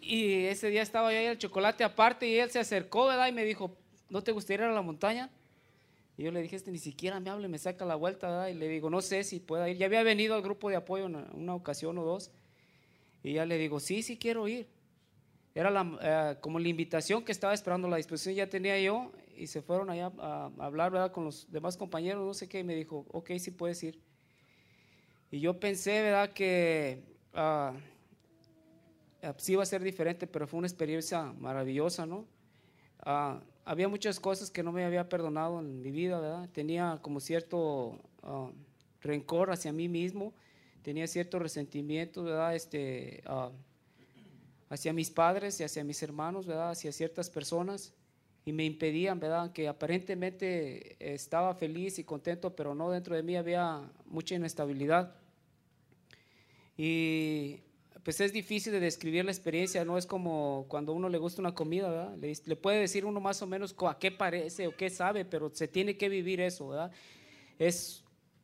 Y 0.00 0.46
ese 0.46 0.70
día 0.70 0.82
estaba 0.82 1.12
yo 1.12 1.18
ahí 1.18 1.26
el 1.26 1.38
chocolate 1.38 1.84
aparte 1.84 2.26
y 2.26 2.38
él 2.38 2.50
se 2.50 2.58
acercó, 2.58 3.06
¿verdad? 3.06 3.28
Y 3.28 3.32
me 3.32 3.44
dijo, 3.44 3.76
¿no 4.08 4.22
te 4.22 4.32
gustaría 4.32 4.66
ir 4.66 4.72
a 4.72 4.74
la 4.74 4.82
montaña? 4.82 5.30
Y 6.16 6.24
yo 6.24 6.32
le 6.32 6.42
dije, 6.42 6.56
este 6.56 6.70
ni 6.70 6.78
siquiera 6.78 7.20
me 7.20 7.30
habla 7.30 7.46
y 7.46 7.50
me 7.50 7.58
saca 7.58 7.84
la 7.84 7.94
vuelta, 7.94 8.28
¿verdad? 8.28 8.48
Y 8.48 8.54
le 8.54 8.68
digo, 8.68 8.90
no 8.90 9.00
sé 9.00 9.24
si 9.24 9.40
pueda 9.40 9.68
ir. 9.68 9.76
Ya 9.76 9.86
había 9.86 10.02
venido 10.02 10.34
al 10.34 10.42
grupo 10.42 10.68
de 10.68 10.76
apoyo 10.76 11.06
una, 11.06 11.26
una 11.32 11.54
ocasión 11.54 11.96
o 11.98 12.04
dos. 12.04 12.30
Y 13.22 13.34
ya 13.34 13.46
le 13.46 13.58
digo, 13.58 13.80
sí, 13.80 14.02
sí 14.02 14.18
quiero 14.18 14.48
ir. 14.48 14.68
Era 15.54 15.72
eh, 16.02 16.36
como 16.40 16.58
la 16.58 16.68
invitación 16.68 17.24
que 17.24 17.32
estaba 17.32 17.52
esperando, 17.52 17.88
la 17.88 17.96
disposición 17.96 18.34
ya 18.34 18.48
tenía 18.48 18.78
yo. 18.80 19.12
Y 19.36 19.46
se 19.46 19.62
fueron 19.62 19.90
allá 19.90 20.12
a, 20.18 20.50
hablar, 20.58 20.92
¿verdad? 20.92 21.12
Con 21.12 21.24
los 21.24 21.50
demás 21.50 21.76
compañeros, 21.76 22.26
no 22.26 22.34
sé 22.34 22.48
qué. 22.48 22.60
Y 22.60 22.64
me 22.64 22.74
dijo, 22.74 23.06
ok, 23.10 23.30
sí 23.38 23.50
puedes 23.50 23.82
ir. 23.82 23.98
Y 25.30 25.40
yo 25.40 25.58
pensé, 25.58 26.02
¿verdad? 26.02 26.32
Que 26.32 27.02
ah, 27.32 27.72
sí 29.36 29.52
iba 29.52 29.62
a 29.62 29.66
ser 29.66 29.82
diferente, 29.82 30.26
pero 30.26 30.46
fue 30.46 30.58
una 30.58 30.66
experiencia 30.66 31.32
maravillosa, 31.38 32.06
¿no? 32.06 32.26
Ah, 33.02 33.40
había 33.64 33.88
muchas 33.88 34.20
cosas 34.20 34.50
que 34.50 34.62
no 34.62 34.72
me 34.72 34.84
había 34.84 35.08
perdonado 35.08 35.60
en 35.60 35.80
mi 35.80 35.90
vida, 35.90 36.20
¿verdad? 36.20 36.48
Tenía 36.50 36.98
como 37.02 37.20
cierto 37.20 38.00
ah, 38.22 38.50
rencor 39.00 39.50
hacia 39.50 39.72
mí 39.72 39.88
mismo, 39.88 40.34
tenía 40.82 41.06
cierto 41.06 41.38
resentimiento, 41.38 42.24
¿verdad? 42.24 42.54
Este, 42.54 43.22
ah, 43.26 43.50
hacia 44.68 44.92
mis 44.92 45.10
padres 45.10 45.60
y 45.60 45.64
hacia 45.64 45.84
mis 45.84 46.02
hermanos, 46.02 46.46
¿verdad? 46.46 46.70
Hacia 46.70 46.92
ciertas 46.92 47.30
personas 47.30 47.94
y 48.44 48.52
me 48.52 48.64
impedían, 48.64 49.20
¿verdad? 49.20 49.52
Que 49.52 49.68
aparentemente 49.68 50.96
estaba 50.98 51.54
feliz 51.54 51.98
y 51.98 52.04
contento, 52.04 52.54
pero 52.56 52.74
no 52.74 52.90
dentro 52.90 53.14
de 53.14 53.22
mí 53.22 53.36
había 53.36 53.82
mucha 54.06 54.34
inestabilidad. 54.34 55.14
Y 56.76 57.60
pues 58.04 58.20
es 58.20 58.32
difícil 58.32 58.72
de 58.72 58.80
describir 58.80 59.24
la 59.24 59.30
experiencia, 59.30 59.84
no 59.84 59.98
es 59.98 60.06
como 60.06 60.64
cuando 60.68 60.92
a 60.92 60.94
uno 60.94 61.08
le 61.08 61.18
gusta 61.18 61.40
una 61.42 61.54
comida, 61.54 61.88
¿verdad? 61.90 62.16
Le, 62.16 62.32
le 62.44 62.56
puede 62.56 62.80
decir 62.80 63.04
uno 63.04 63.20
más 63.20 63.42
o 63.42 63.46
menos 63.46 63.74
a 63.88 63.98
qué 63.98 64.10
parece 64.10 64.66
o 64.66 64.76
qué 64.76 64.88
sabe, 64.90 65.24
pero 65.24 65.50
se 65.54 65.68
tiene 65.68 65.96
que 65.96 66.08
vivir 66.08 66.40
eso, 66.40 66.68
¿verdad? 66.68 66.90
Es 67.58 68.02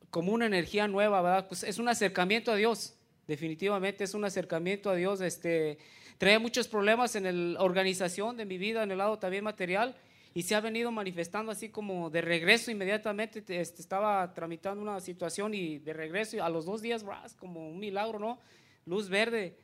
como 0.09 0.31
una 0.31 0.45
energía 0.45 0.87
nueva, 0.87 1.21
¿verdad? 1.21 1.47
Pues 1.47 1.63
es 1.63 1.79
un 1.79 1.89
acercamiento 1.89 2.51
a 2.51 2.55
Dios, 2.55 2.93
definitivamente 3.27 4.03
es 4.03 4.13
un 4.13 4.25
acercamiento 4.25 4.89
a 4.89 4.95
Dios. 4.95 5.21
Este, 5.21 5.77
trae 6.17 6.39
muchos 6.39 6.67
problemas 6.67 7.15
en 7.15 7.53
la 7.55 7.61
organización 7.61 8.37
de 8.37 8.45
mi 8.45 8.57
vida, 8.57 8.83
en 8.83 8.91
el 8.91 8.97
lado 8.99 9.17
también 9.19 9.43
material, 9.43 9.95
y 10.33 10.43
se 10.43 10.53
ha 10.53 10.61
venido 10.61 10.91
manifestando 10.91 11.51
así 11.51 11.69
como 11.69 12.09
de 12.11 12.21
regreso 12.21 12.69
inmediatamente. 12.69 13.41
te- 13.41 13.59
este, 13.59 13.81
estaba 13.81 14.33
tramitando 14.35 14.81
una 14.83 14.99
situación 14.99 15.53
y 15.55 15.79
de 15.79 15.93
regreso 15.93 16.35
y 16.37 16.39
a 16.39 16.49
los 16.49 16.65
dos 16.65 16.81
días, 16.81 17.03
¡bras! 17.03 17.33
como 17.33 17.67
un 17.69 17.79
milagro, 17.79 18.19
¿no? 18.19 18.39
Luz 18.87 19.09
verde 19.09 19.55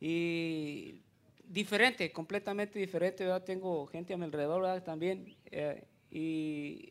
y 0.00 1.02
diferente, 1.42 2.12
completamente 2.12 2.78
diferente, 2.78 3.24
¿verdad? 3.24 3.42
Tengo 3.42 3.86
gente 3.86 4.14
a 4.14 4.16
mi 4.16 4.24
alrededor, 4.24 4.62
¿verdad? 4.62 4.84
También, 4.84 5.34
eh, 5.50 5.82
y 6.10 6.90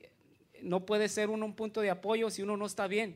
no 0.62 0.86
puede 0.86 1.08
ser 1.08 1.30
uno 1.30 1.46
un 1.46 1.56
punto 1.56 1.80
de 1.80 1.90
apoyo 1.90 2.30
si 2.30 2.42
uno 2.42 2.58
no 2.58 2.66
está 2.66 2.88
bien 2.88 3.16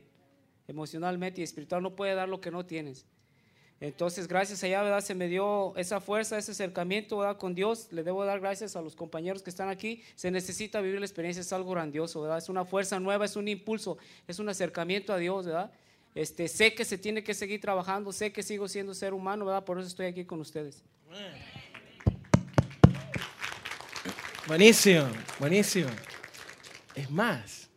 emocionalmente 0.67 1.41
y 1.41 1.43
espiritual, 1.43 1.83
no 1.83 1.95
puede 1.95 2.13
dar 2.13 2.29
lo 2.29 2.39
que 2.39 2.51
no 2.51 2.65
tienes. 2.65 3.05
Entonces, 3.79 4.27
gracias 4.27 4.63
a 4.63 4.67
ella, 4.67 4.83
¿verdad? 4.83 5.01
Se 5.01 5.15
me 5.15 5.27
dio 5.27 5.75
esa 5.75 5.99
fuerza, 5.99 6.37
ese 6.37 6.51
acercamiento, 6.51 7.17
¿verdad? 7.17 7.37
Con 7.37 7.55
Dios. 7.55 7.87
Le 7.91 8.03
debo 8.03 8.23
dar 8.23 8.39
gracias 8.39 8.75
a 8.75 8.81
los 8.81 8.95
compañeros 8.95 9.41
que 9.41 9.49
están 9.49 9.69
aquí. 9.69 10.03
Se 10.13 10.29
necesita 10.29 10.81
vivir 10.81 10.99
la 10.99 11.05
experiencia, 11.07 11.41
es 11.41 11.51
algo 11.51 11.71
grandioso, 11.71 12.21
¿verdad? 12.21 12.37
Es 12.37 12.47
una 12.47 12.63
fuerza 12.63 12.99
nueva, 12.99 13.25
es 13.25 13.35
un 13.35 13.47
impulso, 13.47 13.97
es 14.27 14.37
un 14.37 14.49
acercamiento 14.49 15.13
a 15.13 15.17
Dios, 15.17 15.47
¿verdad? 15.47 15.71
Este, 16.13 16.47
sé 16.47 16.73
que 16.73 16.83
se 16.83 16.97
tiene 16.97 17.23
que 17.23 17.33
seguir 17.33 17.61
trabajando, 17.61 18.11
sé 18.11 18.33
que 18.33 18.43
sigo 18.43 18.67
siendo 18.67 18.93
ser 18.93 19.13
humano, 19.13 19.45
¿verdad? 19.45 19.63
Por 19.63 19.79
eso 19.79 19.87
estoy 19.87 20.07
aquí 20.07 20.25
con 20.25 20.41
ustedes. 20.41 20.83
Buenísimo, 24.47 25.07
buenísimo. 25.39 25.89
Es 26.95 27.09
más, 27.09 27.69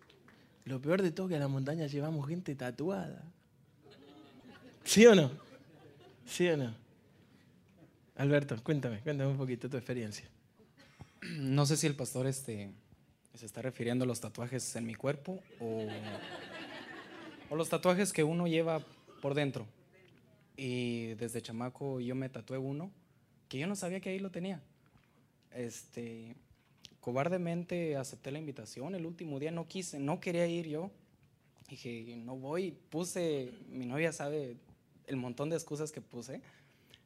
lo 0.64 0.80
peor 0.80 1.02
de 1.02 1.12
todo 1.12 1.26
es 1.26 1.30
que 1.30 1.36
a 1.36 1.40
la 1.40 1.48
montaña 1.48 1.86
llevamos 1.86 2.26
gente 2.28 2.54
tatuada. 2.54 3.22
¿Sí 4.82 5.06
o 5.06 5.14
no? 5.14 5.30
¿Sí 6.26 6.48
o 6.48 6.56
no? 6.56 6.74
Alberto, 8.16 8.56
cuéntame, 8.62 9.00
cuéntame 9.00 9.30
un 9.30 9.36
poquito 9.36 9.68
tu 9.68 9.76
experiencia. 9.76 10.28
No 11.22 11.66
sé 11.66 11.76
si 11.76 11.86
el 11.86 11.94
pastor 11.94 12.26
este, 12.26 12.70
se 13.34 13.46
está 13.46 13.62
refiriendo 13.62 14.04
a 14.04 14.06
los 14.06 14.20
tatuajes 14.20 14.74
en 14.76 14.86
mi 14.86 14.94
cuerpo 14.94 15.42
o, 15.60 15.86
o 17.54 17.56
los 17.56 17.68
tatuajes 17.68 18.12
que 18.12 18.24
uno 18.24 18.48
lleva 18.48 18.84
por 19.22 19.34
dentro. 19.34 19.64
Y 20.56 21.14
desde 21.14 21.40
chamaco 21.40 22.00
yo 22.00 22.16
me 22.16 22.28
tatué 22.28 22.58
uno 22.58 22.90
que 23.48 23.58
yo 23.58 23.68
no 23.68 23.76
sabía 23.76 24.00
que 24.00 24.10
ahí 24.10 24.18
lo 24.18 24.32
tenía. 24.32 24.60
Este, 25.52 26.34
cobardemente 26.98 27.96
acepté 27.96 28.32
la 28.32 28.40
invitación. 28.40 28.96
El 28.96 29.06
último 29.06 29.38
día 29.38 29.52
no 29.52 29.68
quise, 29.68 30.00
no 30.00 30.18
quería 30.18 30.48
ir 30.48 30.66
yo. 30.66 30.90
Dije, 31.68 32.16
no 32.16 32.34
voy. 32.34 32.76
Puse, 32.90 33.52
mi 33.68 33.86
novia 33.86 34.12
sabe 34.12 34.56
el 35.06 35.16
montón 35.16 35.48
de 35.48 35.54
excusas 35.54 35.92
que 35.92 36.00
puse. 36.00 36.40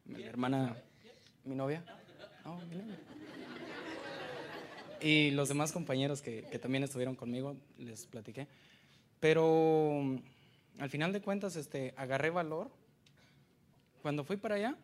Mi 0.07 0.23
hermana, 0.23 0.79
mi 1.45 1.57
novia. 1.57 1.85
No, 2.47 2.57
mi 2.71 2.77
novia. 2.77 2.99
Y 5.03 5.31
los 5.33 5.51
demás 5.51 5.73
compañeros 5.73 6.23
que, 6.23 6.45
que 6.51 6.59
también 6.59 6.85
estuvieron 6.85 7.17
conmigo, 7.17 7.55
les 7.77 8.07
platiqué. 8.07 8.49
Pero 9.21 10.23
al 10.79 10.91
final 10.91 11.13
de 11.13 11.21
cuentas, 11.21 11.57
este, 11.57 11.95
agarré 11.97 12.31
valor. 12.31 12.71
Cuando 14.03 14.25
fui 14.25 14.37
para 14.37 14.55
allá, 14.57 14.77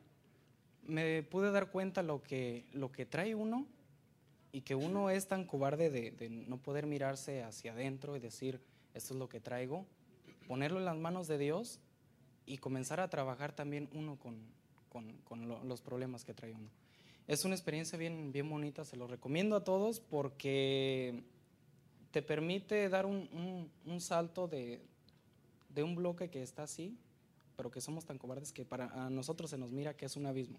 me 0.86 1.22
pude 1.22 1.50
dar 1.50 1.70
cuenta 1.70 2.02
lo 2.02 2.22
que, 2.22 2.66
lo 2.72 2.90
que 2.92 3.06
trae 3.06 3.34
uno 3.34 3.66
y 4.52 4.62
que 4.62 4.74
uno 4.74 5.10
es 5.10 5.26
tan 5.28 5.44
cobarde 5.46 5.90
de, 5.90 6.28
no 6.30 6.58
poder 6.58 6.86
mirarse 6.86 7.42
hacia 7.42 7.72
adentro 7.72 8.16
y 8.16 8.20
decir, 8.20 8.60
esto 8.92 9.14
es 9.14 9.18
lo 9.18 9.28
que 9.28 9.40
traigo, 9.40 9.86
ponerlo 10.46 10.78
en 10.78 10.84
las 10.84 10.96
manos 10.96 11.26
de 11.26 11.38
Dios 11.38 11.80
y 12.46 12.58
comenzar 12.58 13.00
a 13.00 13.08
trabajar 13.08 13.52
también 13.52 13.88
uno 13.92 14.16
con, 14.18 14.36
con, 14.90 15.12
con 15.24 15.48
lo- 15.48 15.64
los 15.64 15.80
problemas 15.80 16.24
que 16.24 16.34
trae 16.34 16.52
uno. 16.52 16.68
Es 17.26 17.44
una 17.44 17.54
experiencia 17.54 17.98
bien, 17.98 18.32
bien 18.32 18.48
bonita, 18.50 18.84
se 18.84 18.96
lo 18.96 19.06
recomiendo 19.06 19.56
a 19.56 19.64
todos 19.64 19.98
porque 20.00 21.22
te 22.10 22.20
permite 22.20 22.88
dar 22.90 23.06
un- 23.06 23.70
un 23.86 24.00
salto 24.00 24.46
de, 24.46 24.82
de 25.74 25.82
un 25.82 25.94
bloque 25.94 26.30
que 26.30 26.42
está 26.42 26.62
así, 26.62 26.96
pero 27.56 27.70
que 27.70 27.80
somos 27.80 28.04
tan 28.04 28.18
cobardes 28.18 28.52
que 28.52 28.64
para 28.64 28.86
nosotros 29.10 29.50
se 29.50 29.58
nos 29.58 29.72
mira 29.72 29.94
que 29.94 30.06
es 30.06 30.16
un 30.16 30.26
abismo. 30.26 30.58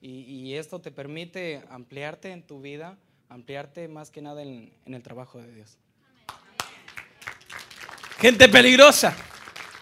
Y, 0.00 0.54
esto 0.54 0.80
te 0.80 0.92
permite 0.92 1.62
ampliarte 1.70 2.30
en 2.30 2.44
tu 2.44 2.60
vida, 2.60 2.96
ampliarte 3.28 3.88
más 3.88 4.12
que 4.12 4.22
nada 4.22 4.42
en, 4.42 4.72
el 4.86 5.02
trabajo 5.02 5.40
de 5.40 5.52
Dios. 5.52 5.76
Gente 8.20 8.48
peligrosa. 8.48 9.16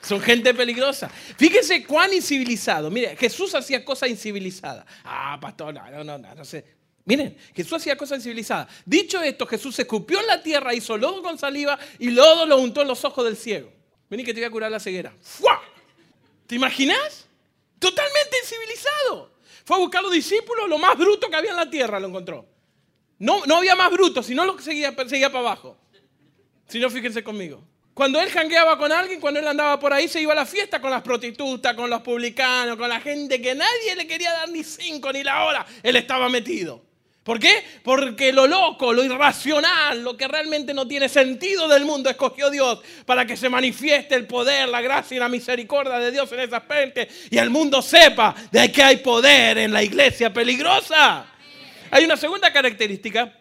Son 0.00 0.20
gente 0.20 0.54
peligrosa. 0.54 1.08
Fíjense 1.08 1.84
cuán 1.84 2.14
incivilizado. 2.14 2.90
Mire, 2.90 3.16
Jesús 3.16 3.54
hacía 3.54 3.84
cosas 3.84 4.08
incivilizadas. 4.08 4.86
Ah, 5.04 5.36
pastor, 5.40 5.74
no, 5.74 5.90
no, 5.90 6.04
no, 6.04 6.16
no, 6.16 6.34
no 6.34 6.44
sé. 6.44 6.64
Miren, 7.04 7.36
Jesús 7.54 7.74
hacía 7.74 7.96
cosas 7.96 8.18
incivilizadas. 8.18 8.68
Dicho 8.86 9.20
esto, 9.20 9.46
Jesús 9.46 9.74
se 9.74 9.82
escupió 9.82 10.20
en 10.20 10.28
la 10.28 10.42
tierra, 10.42 10.74
hizo 10.74 10.96
lodo 10.96 11.22
con 11.22 11.38
saliva 11.38 11.78
y 11.98 12.10
lodo 12.10 12.46
lo 12.46 12.58
untó 12.58 12.82
en 12.82 12.88
los 12.88 13.04
ojos 13.04 13.24
del 13.24 13.36
ciego. 13.36 13.75
Vení 14.08 14.24
que 14.24 14.32
te 14.32 14.40
voy 14.40 14.46
a 14.46 14.50
curar 14.50 14.70
la 14.70 14.80
ceguera. 14.80 15.12
¡Fua! 15.20 15.60
¿Te 16.46 16.54
imaginas? 16.54 17.26
Totalmente 17.78 18.38
incivilizado. 18.42 19.32
Fue 19.64 19.76
a 19.76 19.80
buscar 19.80 20.02
los 20.02 20.12
discípulos, 20.12 20.68
lo 20.68 20.78
más 20.78 20.96
bruto 20.96 21.28
que 21.28 21.36
había 21.36 21.50
en 21.50 21.56
la 21.56 21.68
tierra 21.68 21.98
lo 21.98 22.08
encontró. 22.08 22.46
No, 23.18 23.44
no 23.46 23.56
había 23.56 23.74
más 23.74 23.90
brutos, 23.90 24.26
sino 24.26 24.44
lo 24.44 24.56
que 24.56 24.62
seguía, 24.62 24.94
seguía 25.08 25.30
para 25.30 25.40
abajo. 25.40 25.76
Si 26.68 26.78
no, 26.78 26.88
fíjense 26.88 27.24
conmigo. 27.24 27.64
Cuando 27.94 28.20
él 28.20 28.30
jangueaba 28.30 28.76
con 28.76 28.92
alguien, 28.92 29.20
cuando 29.20 29.40
él 29.40 29.48
andaba 29.48 29.80
por 29.80 29.92
ahí, 29.92 30.06
se 30.06 30.20
iba 30.20 30.32
a 30.32 30.36
la 30.36 30.46
fiesta 30.46 30.80
con 30.80 30.90
las 30.90 31.02
prostitutas, 31.02 31.74
con 31.74 31.88
los 31.88 32.02
publicanos, 32.02 32.76
con 32.76 32.88
la 32.88 33.00
gente 33.00 33.40
que 33.40 33.54
nadie 33.54 33.96
le 33.96 34.06
quería 34.06 34.32
dar 34.32 34.50
ni 34.50 34.62
cinco 34.62 35.12
ni 35.12 35.24
la 35.24 35.44
hora. 35.44 35.66
Él 35.82 35.96
estaba 35.96 36.28
metido. 36.28 36.85
¿Por 37.26 37.40
qué? 37.40 37.64
Porque 37.82 38.32
lo 38.32 38.46
loco, 38.46 38.92
lo 38.92 39.02
irracional, 39.02 40.00
lo 40.00 40.16
que 40.16 40.28
realmente 40.28 40.72
no 40.72 40.86
tiene 40.86 41.08
sentido 41.08 41.66
del 41.66 41.84
mundo, 41.84 42.08
escogió 42.08 42.50
Dios 42.50 42.78
para 43.04 43.26
que 43.26 43.36
se 43.36 43.48
manifieste 43.48 44.14
el 44.14 44.28
poder, 44.28 44.68
la 44.68 44.80
gracia 44.80 45.16
y 45.16 45.18
la 45.18 45.28
misericordia 45.28 45.98
de 45.98 46.12
Dios 46.12 46.30
en 46.30 46.38
esa 46.38 46.60
gente 46.60 47.08
y 47.28 47.36
el 47.36 47.50
mundo 47.50 47.82
sepa 47.82 48.32
de 48.52 48.70
que 48.70 48.80
hay 48.80 48.98
poder 48.98 49.58
en 49.58 49.72
la 49.72 49.82
iglesia 49.82 50.32
peligrosa. 50.32 51.26
Hay 51.90 52.04
una 52.04 52.16
segunda 52.16 52.52
característica 52.52 53.32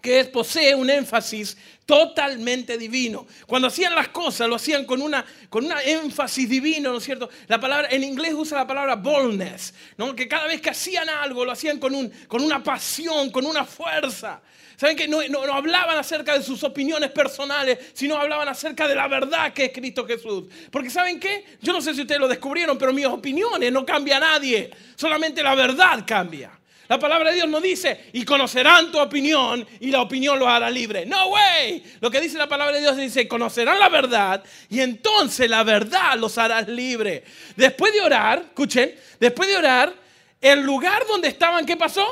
que 0.00 0.24
posee 0.26 0.74
un 0.74 0.90
énfasis 0.90 1.56
totalmente 1.84 2.76
divino. 2.76 3.26
Cuando 3.46 3.68
hacían 3.68 3.94
las 3.94 4.08
cosas, 4.08 4.48
lo 4.48 4.56
hacían 4.56 4.84
con 4.84 5.00
una, 5.00 5.24
con 5.48 5.64
una 5.64 5.82
énfasis 5.82 6.48
divino, 6.48 6.92
¿no 6.92 6.98
es 6.98 7.04
cierto? 7.04 7.28
La 7.46 7.58
palabra, 7.58 7.88
en 7.90 8.04
inglés 8.04 8.34
usa 8.34 8.58
la 8.58 8.66
palabra 8.66 8.96
boldness, 8.96 9.72
¿no? 9.96 10.14
Que 10.14 10.28
cada 10.28 10.46
vez 10.46 10.60
que 10.60 10.70
hacían 10.70 11.08
algo, 11.08 11.44
lo 11.44 11.52
hacían 11.52 11.78
con, 11.78 11.94
un, 11.94 12.10
con 12.28 12.42
una 12.42 12.62
pasión, 12.62 13.30
con 13.30 13.46
una 13.46 13.64
fuerza. 13.64 14.40
¿Saben 14.76 14.96
que 14.96 15.08
no, 15.08 15.26
no, 15.28 15.42
hablaban 15.52 15.96
acerca 15.96 16.38
de 16.38 16.44
sus 16.44 16.62
opiniones 16.62 17.10
personales, 17.10 17.78
sino 17.94 18.16
hablaban 18.16 18.48
acerca 18.48 18.86
de 18.86 18.94
la 18.94 19.08
verdad 19.08 19.52
que 19.52 19.64
es 19.64 19.72
Cristo 19.72 20.06
Jesús? 20.06 20.44
Porque 20.70 20.90
¿saben 20.90 21.18
qué? 21.18 21.44
Yo 21.60 21.72
no 21.72 21.80
sé 21.80 21.94
si 21.94 22.02
ustedes 22.02 22.20
lo 22.20 22.28
descubrieron, 22.28 22.78
pero 22.78 22.92
mis 22.92 23.06
opiniones 23.06 23.72
no 23.72 23.84
cambia 23.84 24.18
a 24.18 24.20
nadie. 24.20 24.70
Solamente 24.94 25.42
la 25.42 25.54
verdad 25.54 26.04
cambia. 26.06 26.57
La 26.88 26.98
palabra 26.98 27.30
de 27.30 27.36
Dios 27.36 27.48
no 27.48 27.60
dice, 27.60 28.06
y 28.14 28.24
conocerán 28.24 28.90
tu 28.90 28.98
opinión 28.98 29.66
y 29.78 29.90
la 29.90 30.00
opinión 30.00 30.38
los 30.38 30.48
hará 30.48 30.70
libre. 30.70 31.04
No, 31.04 31.28
way. 31.28 31.82
Lo 32.00 32.10
que 32.10 32.18
dice 32.18 32.38
la 32.38 32.48
palabra 32.48 32.76
de 32.76 32.80
Dios 32.80 32.96
dice, 32.96 33.28
conocerán 33.28 33.78
la 33.78 33.90
verdad 33.90 34.42
y 34.70 34.80
entonces 34.80 35.50
la 35.50 35.64
verdad 35.64 36.16
los 36.16 36.38
hará 36.38 36.62
libre. 36.62 37.24
Después 37.56 37.92
de 37.92 38.00
orar, 38.00 38.38
escuchen, 38.38 38.94
después 39.20 39.48
de 39.50 39.56
orar, 39.58 39.94
el 40.40 40.62
lugar 40.62 41.06
donde 41.06 41.28
estaban, 41.28 41.66
¿qué 41.66 41.76
pasó? 41.76 42.06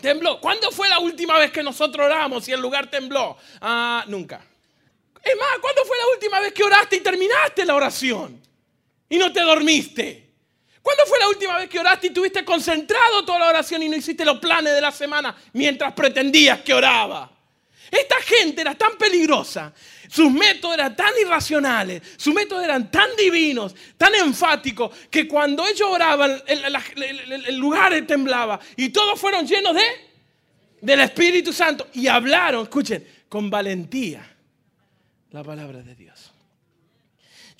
Tembló. 0.00 0.40
¿Cuándo 0.40 0.70
fue 0.70 0.88
la 0.88 0.98
última 0.98 1.36
vez 1.38 1.50
que 1.50 1.62
nosotros 1.62 2.06
oramos 2.06 2.48
y 2.48 2.52
el 2.52 2.60
lugar 2.60 2.90
tembló? 2.90 3.36
Ah, 3.60 4.04
nunca. 4.08 4.40
Es 5.22 5.36
más, 5.36 5.58
¿cuándo 5.60 5.84
fue 5.84 5.98
la 5.98 6.14
última 6.14 6.40
vez 6.40 6.52
que 6.54 6.64
oraste 6.64 6.96
y 6.96 7.00
terminaste 7.00 7.66
la 7.66 7.74
oración? 7.74 8.40
Y 9.10 9.18
no 9.18 9.30
te 9.30 9.42
dormiste. 9.42 10.31
¿Cuándo 10.82 11.06
fue 11.06 11.18
la 11.18 11.28
última 11.28 11.56
vez 11.58 11.68
que 11.68 11.78
oraste 11.78 12.08
y 12.08 12.10
tuviste 12.10 12.44
concentrado 12.44 13.24
toda 13.24 13.38
la 13.38 13.48
oración 13.48 13.82
y 13.82 13.88
no 13.88 13.96
hiciste 13.96 14.24
los 14.24 14.38
planes 14.38 14.74
de 14.74 14.80
la 14.80 14.90
semana 14.90 15.34
mientras 15.52 15.92
pretendías 15.92 16.60
que 16.62 16.74
oraba? 16.74 17.30
Esta 17.90 18.16
gente 18.22 18.62
era 18.62 18.74
tan 18.74 18.96
peligrosa, 18.96 19.72
sus 20.08 20.30
métodos 20.30 20.74
eran 20.74 20.96
tan 20.96 21.12
irracionales, 21.20 22.02
sus 22.16 22.32
métodos 22.32 22.64
eran 22.64 22.90
tan 22.90 23.14
divinos, 23.16 23.74
tan 23.98 24.14
enfáticos, 24.14 24.90
que 25.10 25.28
cuando 25.28 25.66
ellos 25.66 25.88
oraban 25.88 26.42
el, 26.46 27.56
lugar 27.58 27.94
temblaba 28.06 28.58
y 28.76 28.88
todos 28.88 29.20
fueron 29.20 29.46
llenos 29.46 29.74
de 29.74 30.12
del 30.80 31.00
Espíritu 31.00 31.52
Santo 31.52 31.88
y 31.94 32.08
hablaron, 32.08 32.64
escuchen, 32.64 33.06
con 33.28 33.48
valentía 33.48 34.28
la 35.30 35.44
palabra 35.44 35.82
de 35.82 35.94
Dios. 35.94 36.11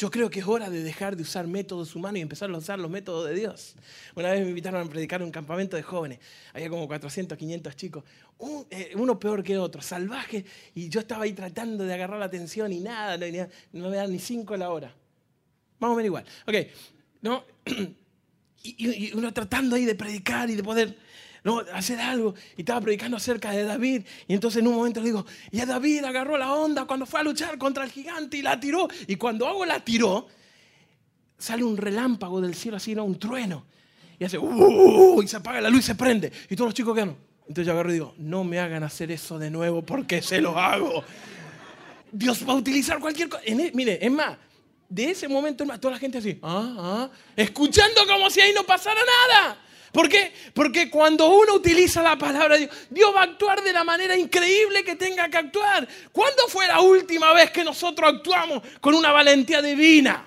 Yo 0.03 0.11
creo 0.11 0.29
que 0.29 0.41
es 0.41 0.49
hora 0.49 0.69
de 0.69 0.83
dejar 0.83 1.15
de 1.15 1.23
usar 1.23 1.47
métodos 1.47 1.95
humanos 1.95 2.19
y 2.19 2.23
empezar 2.23 2.51
a 2.51 2.59
usar 2.59 2.77
los 2.77 2.91
métodos 2.91 3.29
de 3.29 3.37
Dios. 3.37 3.77
Una 4.17 4.33
vez 4.33 4.43
me 4.43 4.49
invitaron 4.49 4.85
a 4.85 4.91
predicar 4.91 5.21
en 5.21 5.27
un 5.27 5.31
campamento 5.31 5.77
de 5.77 5.85
jóvenes. 5.85 6.19
Había 6.53 6.69
como 6.71 6.89
400, 6.89 7.39
500 7.39 7.77
chicos. 7.77 8.03
Eh, 8.71 8.95
uno 8.97 9.17
peor 9.21 9.45
que 9.45 9.57
otro, 9.59 9.81
salvaje. 9.81 10.45
Y 10.75 10.89
yo 10.89 10.99
estaba 10.99 11.23
ahí 11.23 11.35
tratando 11.35 11.85
de 11.85 11.95
agarrar 11.95 12.19
la 12.19 12.25
atención 12.25 12.73
y 12.73 12.81
nada, 12.81 13.17
no, 13.71 13.91
me 13.91 13.97
dan 13.97 14.11
ni 14.11 14.19
cinco 14.19 14.55
a 14.55 14.57
la 14.57 14.71
hora. 14.73 14.93
Vamos 15.79 15.95
a 15.95 15.97
ver 15.99 16.07
igual. 16.07 16.25
Ok, 16.49 16.55
¿no? 17.21 17.45
y 18.65 19.13
uno 19.15 19.33
tratando 19.33 19.77
ahí 19.77 19.85
de 19.85 19.95
predicar 19.95 20.51
y 20.51 20.57
de 20.57 20.65
poder 20.65 20.97
no, 21.45 21.63
hacer 21.73 22.01
algo. 22.01 22.35
Y 22.57 22.63
estaba 22.63 22.81
predicando 22.81 23.17
acerca 23.17 23.51
de 23.51 23.65
David. 23.65 24.03
Y 24.29 24.35
entonces 24.35 24.61
en 24.61 24.69
un 24.69 24.77
momento 24.77 25.01
le 25.01 25.07
digo, 25.07 25.27
y 25.51 25.61
a 25.61 25.67
David 25.67 26.05
agarró 26.05 26.37
la 26.39 26.53
onda 26.53 26.85
cuando 26.85 27.07
fue 27.07 27.21
a 27.21 27.23
luchar 27.23 27.59
contra 27.59 27.85
el 27.85 27.91
gigante 27.91 28.37
y 28.37 28.43
la 28.43 28.59
tiró. 28.61 28.89
Y 29.07 29.17
cuando 29.17 29.47
hago 29.47 29.65
la 29.65 29.81
tiró, 29.81 30.29
sale 31.39 31.65
un 31.65 31.77
relámpago 31.77 32.41
del 32.41 32.55
cielo 32.55 32.77
así, 32.77 32.95
¿no? 32.95 33.05
un 33.05 33.19
trueno. 33.19 33.67
Y 34.19 34.25
hace, 34.25 34.39
uh, 34.39 35.21
y 35.23 35.27
se 35.27 35.37
apaga 35.37 35.61
la 35.61 35.71
luz 35.71 35.81
y 35.81 35.83
se 35.83 35.95
prende. 35.97 36.33
Y 36.49 36.55
todos 36.55 36.69
los 36.69 36.75
chicos 36.75 36.95
quedan. 36.95 37.17
Entonces 37.41 37.67
yo 37.67 37.73
agarro 37.73 37.91
y 37.91 37.95
digo, 37.95 38.15
no 38.19 38.45
me 38.45 38.61
hagan 38.61 38.85
hacer 38.85 39.11
eso 39.11 39.39
de 39.39 39.51
nuevo 39.51 39.83
porque 39.83 40.23
se 40.23 40.41
lo 40.41 40.57
hago. 40.59 41.03
Dios 42.13 42.47
va 42.49 42.53
a 42.53 42.57
utilizar 42.57 43.01
cualquier 43.01 43.29
cosa. 43.29 43.43
E, 43.45 43.73
mire, 43.75 43.99
es 44.01 44.13
más, 44.13 44.39
de 44.89 45.11
ese 45.11 45.27
momento, 45.27 45.65
toda 45.81 45.95
la 45.95 45.99
gente 45.99 46.19
así, 46.19 46.39
ah, 46.43 46.77
ah, 46.79 47.11
escuchando 47.35 48.07
como 48.07 48.29
si 48.29 48.41
ahí 48.41 48.53
no 48.55 48.63
pasara 48.65 49.01
nada. 49.01 49.59
¿Por 49.93 50.09
qué? 50.09 50.33
Porque 50.55 50.89
cuando 50.89 51.29
uno 51.29 51.55
utiliza 51.55 52.03
la 52.03 52.17
palabra 52.17 52.55
de 52.55 52.61
Dios, 52.67 52.77
Dios 52.89 53.15
va 53.15 53.21
a 53.21 53.25
actuar 53.25 53.63
de 53.63 53.75
la 53.75 53.85
manera 53.85 54.17
increíble 54.17 54.83
que 54.83 54.97
tenga 54.97 55.29
que 55.29 55.37
actuar. 55.37 55.87
¿Cuándo 56.11 56.49
fue 56.49 56.67
la 56.67 56.81
última 56.81 57.33
vez 57.35 57.51
que 57.51 57.63
nosotros 57.63 58.15
actuamos 58.15 58.63
con 58.81 58.95
una 58.95 59.13
valentía 59.13 59.61
divina? 59.61 60.27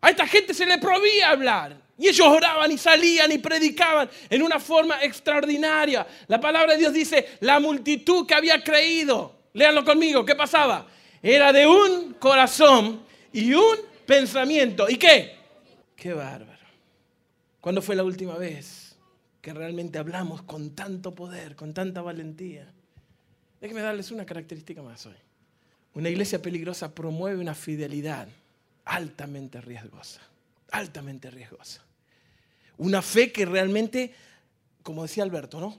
A 0.00 0.10
esta 0.10 0.28
gente 0.28 0.54
se 0.54 0.64
le 0.64 0.78
prohibía 0.78 1.30
hablar. 1.30 1.76
Y 1.98 2.06
ellos 2.06 2.28
oraban 2.28 2.70
y 2.70 2.78
salían 2.78 3.32
y 3.32 3.38
predicaban 3.38 4.08
en 4.30 4.42
una 4.42 4.60
forma 4.60 5.02
extraordinaria. 5.02 6.06
La 6.28 6.40
palabra 6.40 6.74
de 6.74 6.78
Dios 6.78 6.92
dice, 6.92 7.36
la 7.40 7.58
multitud 7.58 8.24
que 8.24 8.34
había 8.34 8.62
creído, 8.62 9.34
léanlo 9.54 9.84
conmigo, 9.84 10.24
¿qué 10.24 10.36
pasaba? 10.36 10.86
Era 11.20 11.52
de 11.52 11.66
un 11.66 12.14
corazón 12.14 13.02
y 13.32 13.52
un 13.52 13.76
pensamiento. 14.06 14.88
¿Y 14.88 14.96
qué? 14.96 15.36
Qué 15.96 16.12
bárbaro. 16.12 16.47
¿Cuándo 17.60 17.82
fue 17.82 17.96
la 17.96 18.04
última 18.04 18.36
vez 18.36 18.96
que 19.40 19.52
realmente 19.52 19.98
hablamos 19.98 20.42
con 20.42 20.70
tanto 20.70 21.14
poder, 21.14 21.56
con 21.56 21.74
tanta 21.74 22.02
valentía? 22.02 22.72
Déjenme 23.60 23.82
darles 23.82 24.10
una 24.10 24.24
característica 24.24 24.82
más 24.82 25.06
hoy. 25.06 25.16
Una 25.94 26.08
iglesia 26.08 26.40
peligrosa 26.40 26.94
promueve 26.94 27.40
una 27.40 27.54
fidelidad 27.54 28.28
altamente 28.84 29.60
riesgosa, 29.60 30.20
altamente 30.70 31.30
riesgosa. 31.30 31.82
Una 32.76 33.02
fe 33.02 33.32
que 33.32 33.44
realmente, 33.44 34.14
como 34.84 35.02
decía 35.02 35.24
Alberto, 35.24 35.58
¿no? 35.58 35.76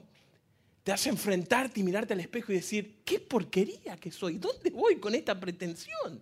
Te 0.83 0.91
hace 0.91 1.09
enfrentarte 1.09 1.79
y 1.79 1.83
mirarte 1.83 2.13
al 2.13 2.19
espejo 2.19 2.51
y 2.51 2.55
decir, 2.55 2.99
qué 3.05 3.19
porquería 3.19 3.95
que 3.95 4.11
soy, 4.11 4.37
¿dónde 4.37 4.69
voy 4.71 4.97
con 4.97 5.15
esta 5.15 5.39
pretensión? 5.39 6.21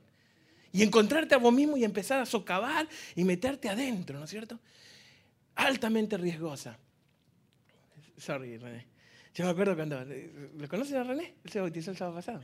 Y 0.71 0.83
encontrarte 0.83 1.33
a 1.33 1.39
vos 1.39 1.53
mismo 1.53 1.77
y 1.77 1.83
empezar 1.83 2.19
a 2.21 2.25
socavar 2.25 2.87
y 3.15 3.23
meterte 3.23 3.69
adentro, 3.69 4.19
¿no 4.19 4.25
es 4.25 4.29
cierto? 4.29 4.59
Altamente 5.57 6.17
riesgosa. 6.17 6.77
Sorry, 8.17 8.57
René. 8.57 8.85
Yo 9.33 9.45
me 9.45 9.51
acuerdo 9.51 9.75
cuando. 9.75 10.03
¿Lo 10.03 10.67
conocen 10.67 10.97
a 10.97 11.03
René? 11.03 11.35
Él 11.43 11.51
se 11.51 11.59
bautizó 11.59 11.91
el 11.91 11.97
sábado 11.97 12.15
pasado. 12.15 12.41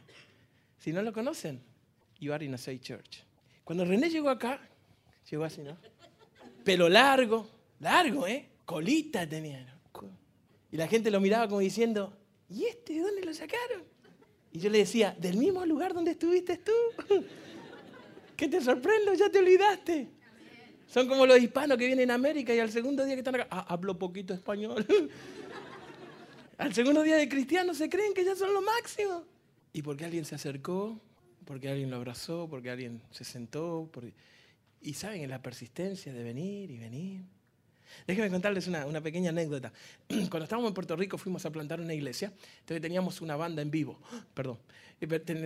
Si 0.77 0.91
no 0.91 1.01
lo 1.01 1.13
conocen, 1.13 1.61
you 2.19 2.33
are 2.33 2.43
in 2.43 2.53
a 2.53 2.57
safe 2.57 2.79
church. 2.79 3.23
Cuando 3.63 3.85
René 3.85 4.09
llegó 4.09 4.29
acá, 4.29 4.59
llegó 5.29 5.45
así, 5.45 5.61
¿no? 5.61 5.77
Pelo 6.63 6.89
largo, 6.89 7.49
largo, 7.79 8.27
¿eh? 8.27 8.49
Colita 8.65 9.27
tenía. 9.27 9.73
Y 10.73 10.77
la 10.77 10.87
gente 10.87 11.11
lo 11.11 11.21
miraba 11.21 11.47
como 11.47 11.59
diciendo, 11.59 12.17
¿y 12.49 12.65
este 12.65 12.93
de 12.93 13.01
dónde 13.01 13.23
lo 13.23 13.31
sacaron? 13.31 13.83
Y 14.51 14.59
yo 14.59 14.71
le 14.71 14.79
decía, 14.79 15.15
del 15.19 15.37
mismo 15.37 15.63
lugar 15.67 15.93
donde 15.93 16.11
estuviste 16.11 16.57
tú. 16.57 16.71
¿Qué 18.35 18.47
te 18.47 18.59
sorprendo? 18.59 19.13
Ya 19.13 19.29
te 19.29 19.37
olvidaste. 19.37 20.09
Son 20.93 21.07
como 21.07 21.25
los 21.25 21.41
hispanos 21.41 21.75
que 21.79 21.87
vienen 21.87 22.11
a 22.11 22.13
América 22.13 22.53
y 22.53 22.59
al 22.59 22.69
segundo 22.69 23.03
día 23.03 23.15
que 23.15 23.21
están 23.21 23.33
acá, 23.33 23.47
ah, 23.49 23.65
hablo 23.67 23.97
poquito 23.97 24.31
español. 24.31 24.85
al 26.59 26.71
segundo 26.71 27.01
día 27.01 27.15
de 27.15 27.27
cristiano 27.27 27.73
se 27.73 27.89
creen 27.89 28.13
que 28.13 28.23
ya 28.23 28.35
son 28.35 28.53
lo 28.53 28.61
máximo. 28.61 29.25
Y 29.73 29.81
porque 29.81 30.05
alguien 30.05 30.23
se 30.23 30.35
acercó, 30.35 31.01
porque 31.45 31.69
alguien 31.69 31.89
lo 31.89 31.95
abrazó, 31.95 32.47
porque 32.47 32.69
alguien 32.69 33.01
se 33.09 33.23
sentó. 33.23 33.89
Y 34.81 34.93
saben, 34.93 35.23
en 35.23 35.31
la 35.31 35.41
persistencia 35.41 36.13
de 36.13 36.21
venir 36.21 36.69
y 36.69 36.77
venir. 36.77 37.21
Déjenme 38.07 38.29
contarles 38.29 38.67
una, 38.67 38.85
una, 38.85 39.01
pequeña 39.01 39.29
anécdota. 39.29 39.71
Cuando 40.07 40.43
estábamos 40.43 40.69
en 40.69 40.73
Puerto 40.73 40.95
Rico 40.95 41.17
fuimos 41.17 41.45
a 41.45 41.51
plantar 41.51 41.79
una 41.79 41.93
iglesia, 41.93 42.31
entonces 42.59 42.81
teníamos 42.81 43.21
una 43.21 43.35
banda 43.35 43.61
en 43.61 43.71
vivo, 43.71 43.99
perdón, 44.33 44.57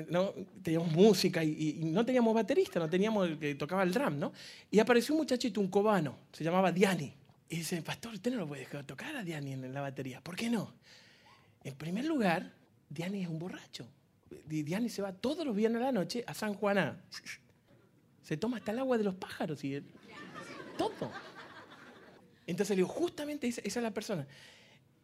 no, 0.09 0.33
teníamos 0.61 0.91
música 0.91 1.43
y, 1.43 1.79
no 1.83 2.05
teníamos 2.05 2.33
baterista, 2.33 2.79
no 2.79 2.89
teníamos 2.89 3.27
el 3.27 3.39
que 3.39 3.55
tocaba 3.55 3.83
el 3.83 3.91
drum, 3.91 4.19
¿no? 4.19 4.33
Y 4.69 4.79
apareció 4.79 5.15
un 5.15 5.21
muchachito, 5.21 5.59
un 5.59 5.67
cubano, 5.67 6.17
se 6.31 6.43
llamaba 6.43 6.71
Diani. 6.71 7.13
Y 7.49 7.57
dice, 7.57 7.81
pastor, 7.81 8.13
usted 8.13 8.31
no 8.31 8.37
lo 8.37 8.47
puede 8.47 8.61
dejar 8.61 8.83
tocar 8.83 9.15
a 9.15 9.23
Diani 9.23 9.53
en 9.53 9.73
la 9.73 9.81
batería. 9.81 10.21
¿Por 10.21 10.35
qué 10.35 10.49
no? 10.49 10.73
En 11.63 11.75
primer 11.75 12.05
lugar, 12.05 12.51
Diani 12.89 13.23
es 13.23 13.29
un 13.29 13.39
borracho. 13.39 13.87
Diani 14.45 14.89
se 14.89 15.01
va 15.01 15.13
todos 15.13 15.45
los 15.45 15.55
viernes 15.55 15.81
a 15.81 15.85
la 15.85 15.91
noche 15.91 16.23
a 16.27 16.33
San 16.33 16.53
Juaná. 16.53 17.01
Se 18.21 18.35
toma 18.35 18.57
hasta 18.57 18.73
el 18.73 18.79
agua 18.79 18.97
de 18.97 19.05
los 19.05 19.15
pájaros 19.15 19.63
y 19.63 19.81
todo. 20.77 21.09
Entonces 22.47 22.75
le 22.75 22.83
digo, 22.83 22.87
justamente 22.87 23.47
esa, 23.47 23.61
es 23.61 23.75
la 23.77 23.91
persona. 23.91 24.25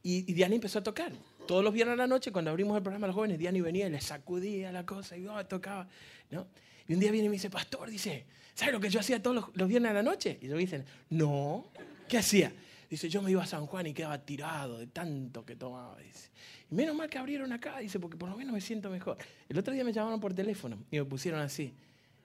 Y, 0.01 0.33
y 0.33 0.43
empezó 0.43 0.79
a 0.79 0.83
tocar. 0.83 1.13
Todos 1.47 1.63
los 1.63 1.73
viernes 1.73 1.93
a 1.93 1.97
la 1.97 2.07
noche, 2.07 2.31
cuando 2.31 2.49
abrimos 2.51 2.75
el 2.75 2.83
programa 2.83 3.05
a 3.05 3.09
los 3.09 3.15
jóvenes, 3.15 3.37
Diana 3.37 3.61
venía 3.61 3.87
y 3.87 3.89
le 3.89 4.01
sacudía 4.01 4.71
la 4.71 4.85
cosa 4.85 5.17
y 5.17 5.27
oh, 5.27 5.45
tocaba. 5.45 5.87
¿no? 6.31 6.47
Y 6.87 6.93
un 6.93 6.99
día 6.99 7.11
viene 7.11 7.27
y 7.27 7.29
me 7.29 7.33
dice, 7.33 7.49
pastor, 7.49 7.89
dice, 7.89 8.25
¿sabes 8.53 8.73
lo 8.73 8.79
que 8.79 8.89
yo 8.89 8.99
hacía 8.99 9.21
todos 9.21 9.35
los, 9.35 9.45
los 9.55 9.67
viernes 9.67 9.91
a 9.91 9.93
la 9.93 10.03
noche? 10.03 10.39
Y 10.41 10.47
yo 10.47 10.57
dicen, 10.57 10.85
no, 11.09 11.69
¿qué 12.07 12.17
hacía? 12.17 12.53
Dice, 12.89 13.09
yo 13.09 13.21
me 13.21 13.31
iba 13.31 13.41
a 13.41 13.47
San 13.47 13.65
Juan 13.65 13.87
y 13.87 13.93
quedaba 13.93 14.23
tirado 14.23 14.77
de 14.77 14.87
tanto 14.87 15.45
que 15.45 15.55
tomaba. 15.55 15.97
Dice. 15.99 16.29
Y 16.69 16.75
menos 16.75 16.95
mal 16.95 17.09
que 17.09 17.17
abrieron 17.17 17.51
acá, 17.51 17.79
dice, 17.79 17.99
porque 17.99 18.17
por 18.17 18.29
lo 18.29 18.37
menos 18.37 18.53
me 18.53 18.61
siento 18.61 18.89
mejor. 18.89 19.17
El 19.49 19.57
otro 19.57 19.73
día 19.73 19.83
me 19.83 19.91
llamaron 19.91 20.19
por 20.19 20.33
teléfono 20.33 20.77
y 20.91 20.97
me 20.97 21.05
pusieron 21.05 21.41
así, 21.41 21.73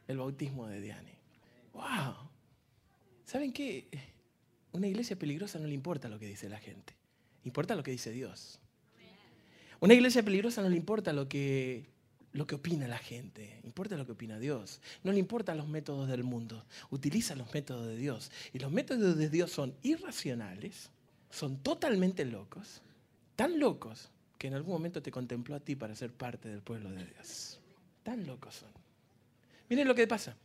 el 0.07 0.19
bautismo 0.19 0.67
de 0.67 0.81
Diane. 0.81 1.15
¡Wow! 1.73 2.15
¿Saben 3.25 3.53
qué? 3.53 3.89
Una 4.73 4.87
iglesia 4.87 5.17
peligrosa 5.17 5.59
no 5.59 5.67
le 5.67 5.75
importa 5.75 6.09
lo 6.09 6.19
que 6.19 6.27
dice 6.27 6.49
la 6.49 6.59
gente, 6.59 6.95
importa 7.45 7.75
lo 7.75 7.83
que 7.83 7.91
dice 7.91 8.11
Dios. 8.11 8.61
Una 9.81 9.95
iglesia 9.95 10.23
peligrosa 10.23 10.63
no 10.63 10.69
le 10.69 10.77
importa 10.77 11.13
lo 11.13 11.29
que, 11.29 11.87
lo 12.33 12.47
que 12.47 12.57
opina 12.57 12.89
la 12.89 12.99
gente, 12.99 13.61
importa 13.63 13.97
lo 13.97 14.07
que 14.07 14.13
opina 14.13 14.39
Dios. 14.39 14.81
No 15.05 15.13
le 15.13 15.19
importan 15.19 15.57
los 15.57 15.69
métodos 15.69 16.09
del 16.09 16.25
mundo, 16.25 16.65
utiliza 16.91 17.37
los 17.37 17.53
métodos 17.55 17.87
de 17.87 17.97
Dios. 17.97 18.33
Y 18.53 18.59
los 18.59 18.73
métodos 18.73 19.17
de 19.17 19.29
Dios 19.31 19.53
son 19.53 19.75
irracionales, 19.83 20.91
son 21.31 21.59
totalmente 21.59 22.25
locos, 22.25 22.83
tan 23.37 23.61
locos 23.61 24.11
que 24.37 24.49
en 24.49 24.55
algún 24.55 24.73
momento 24.73 25.03
te 25.03 25.11
contempló 25.11 25.55
a 25.55 25.61
ti 25.61 25.77
para 25.77 25.95
ser 25.95 26.13
parte 26.13 26.49
del 26.49 26.61
pueblo 26.61 26.91
de 26.91 27.05
Dios. 27.05 27.61
Tan 28.03 28.27
locos 28.27 28.57
son. 28.57 28.71
Miren 29.69 29.87
lo 29.87 29.95
que 29.95 30.07
pasa. 30.07 30.37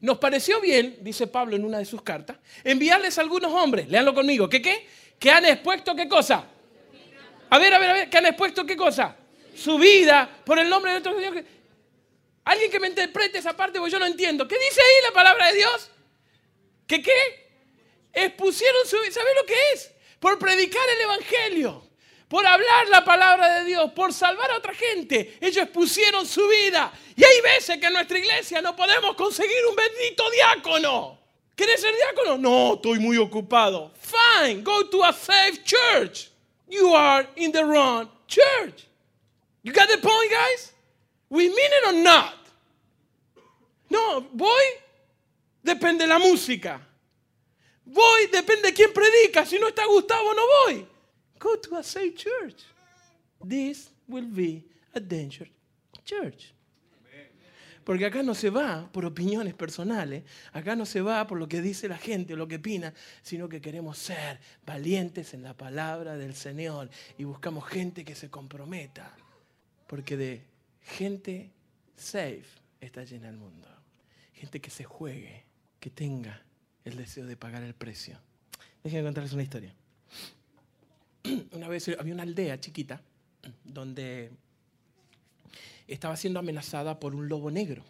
Nos 0.00 0.18
pareció 0.18 0.60
bien, 0.60 0.98
dice 1.00 1.26
Pablo 1.26 1.56
en 1.56 1.64
una 1.64 1.78
de 1.78 1.84
sus 1.84 2.02
cartas, 2.02 2.36
enviarles 2.62 3.18
a 3.18 3.20
algunos 3.20 3.52
hombres, 3.52 3.88
leanlo 3.88 4.14
conmigo, 4.14 4.48
¿que 4.48 4.62
qué? 4.62 4.86
Que 5.18 5.30
han 5.30 5.44
expuesto 5.44 5.94
qué 5.96 6.08
cosa? 6.08 6.44
A 7.50 7.58
ver, 7.58 7.74
a 7.74 7.78
ver, 7.78 7.90
a 7.90 7.92
ver, 7.94 8.10
que 8.10 8.18
han 8.18 8.26
expuesto 8.26 8.64
qué 8.64 8.76
cosa? 8.76 9.16
Su 9.56 9.76
vida 9.78 10.28
por 10.44 10.58
el 10.58 10.68
nombre 10.68 10.92
de 10.92 11.00
nuestro 11.00 11.18
Señor. 11.18 11.44
Alguien 12.44 12.70
que 12.70 12.78
me 12.78 12.88
interprete 12.88 13.38
esa 13.38 13.56
parte, 13.56 13.78
porque 13.78 13.92
yo 13.92 13.98
no 13.98 14.06
entiendo. 14.06 14.46
¿Qué 14.46 14.54
dice 14.54 14.80
ahí 14.80 15.02
la 15.04 15.12
palabra 15.12 15.48
de 15.48 15.56
Dios? 15.56 15.90
¿Que 16.86 17.02
qué? 17.02 17.50
Expusieron 18.12 18.86
su 18.86 18.96
vida. 19.00 19.12
¿Sabes 19.12 19.34
lo 19.34 19.46
que 19.46 19.54
es? 19.74 19.92
Por 20.20 20.38
predicar 20.38 20.82
el 20.96 21.00
Evangelio 21.02 21.87
por 22.28 22.46
hablar 22.46 22.88
la 22.88 23.04
palabra 23.04 23.58
de 23.58 23.64
Dios, 23.64 23.90
por 23.92 24.12
salvar 24.12 24.50
a 24.50 24.58
otra 24.58 24.74
gente. 24.74 25.38
Ellos 25.40 25.64
expusieron 25.64 26.26
su 26.26 26.46
vida. 26.46 26.92
Y 27.16 27.24
hay 27.24 27.40
veces 27.40 27.78
que 27.78 27.86
en 27.86 27.94
nuestra 27.94 28.18
iglesia 28.18 28.60
no 28.60 28.76
podemos 28.76 29.16
conseguir 29.16 29.66
un 29.68 29.74
bendito 29.74 30.30
diácono. 30.30 31.18
¿Quieres 31.56 31.80
ser 31.80 31.94
diácono? 31.94 32.38
No, 32.38 32.74
estoy 32.74 32.98
muy 32.98 33.16
ocupado. 33.16 33.92
Fine, 34.00 34.62
go 34.62 34.86
to 34.88 35.02
a 35.04 35.12
safe 35.12 35.64
church. 35.64 36.30
You 36.68 36.94
are 36.94 37.26
in 37.36 37.50
the 37.50 37.64
wrong 37.64 38.08
church. 38.26 38.86
You 39.62 39.72
got 39.72 39.88
the 39.88 39.98
point, 39.98 40.30
guys? 40.30 40.72
We 41.30 41.48
mean 41.48 41.56
it 41.56 41.86
or 41.88 41.92
not? 41.94 42.34
No, 43.90 44.20
voy, 44.32 44.62
depende 45.62 46.04
de 46.04 46.06
la 46.06 46.18
música. 46.18 46.80
Voy, 47.86 48.26
depende 48.26 48.68
de 48.68 48.74
quién 48.74 48.92
predica. 48.92 49.46
Si 49.46 49.58
no 49.58 49.68
está 49.68 49.86
Gustavo, 49.86 50.34
no 50.34 50.42
voy. 50.64 50.86
Go 51.38 51.56
to 51.56 51.76
a 51.76 51.82
safe 51.82 52.14
church. 52.14 52.64
This 53.46 53.90
will 54.08 54.26
be 54.26 54.64
a 54.94 55.00
dangerous 55.00 55.52
church. 56.04 56.54
Porque 57.84 58.04
acá 58.04 58.22
no 58.22 58.34
se 58.34 58.50
va 58.50 58.86
por 58.92 59.06
opiniones 59.06 59.54
personales, 59.54 60.22
acá 60.52 60.76
no 60.76 60.84
se 60.84 61.00
va 61.00 61.26
por 61.26 61.38
lo 61.38 61.48
que 61.48 61.62
dice 61.62 61.88
la 61.88 61.96
gente 61.96 62.34
o 62.34 62.36
lo 62.36 62.46
que 62.46 62.56
opina, 62.56 62.92
sino 63.22 63.48
que 63.48 63.62
queremos 63.62 63.96
ser 63.96 64.38
valientes 64.66 65.32
en 65.32 65.42
la 65.42 65.56
palabra 65.56 66.18
del 66.18 66.34
Señor 66.34 66.90
y 67.16 67.24
buscamos 67.24 67.66
gente 67.66 68.04
que 68.04 68.14
se 68.14 68.28
comprometa. 68.28 69.16
Porque 69.86 70.18
de 70.18 70.42
gente 70.82 71.50
safe 71.96 72.44
está 72.78 73.04
llena 73.04 73.30
el 73.30 73.38
mundo. 73.38 73.66
Gente 74.34 74.60
que 74.60 74.68
se 74.68 74.84
juegue, 74.84 75.46
que 75.80 75.88
tenga 75.88 76.42
el 76.84 76.94
deseo 76.94 77.24
de 77.24 77.38
pagar 77.38 77.62
el 77.62 77.74
precio. 77.74 78.20
Déjenme 78.84 79.04
contarles 79.04 79.32
una 79.32 79.44
historia. 79.44 79.74
una 81.52 81.68
vez 81.68 81.88
había 81.98 82.14
una 82.14 82.22
aldea 82.22 82.58
chiquita 82.60 83.02
donde 83.64 84.30
estaba 85.86 86.16
siendo 86.16 86.38
amenazada 86.38 86.98
por 86.98 87.14
un 87.14 87.28
lobo 87.28 87.50
negro. 87.50 87.82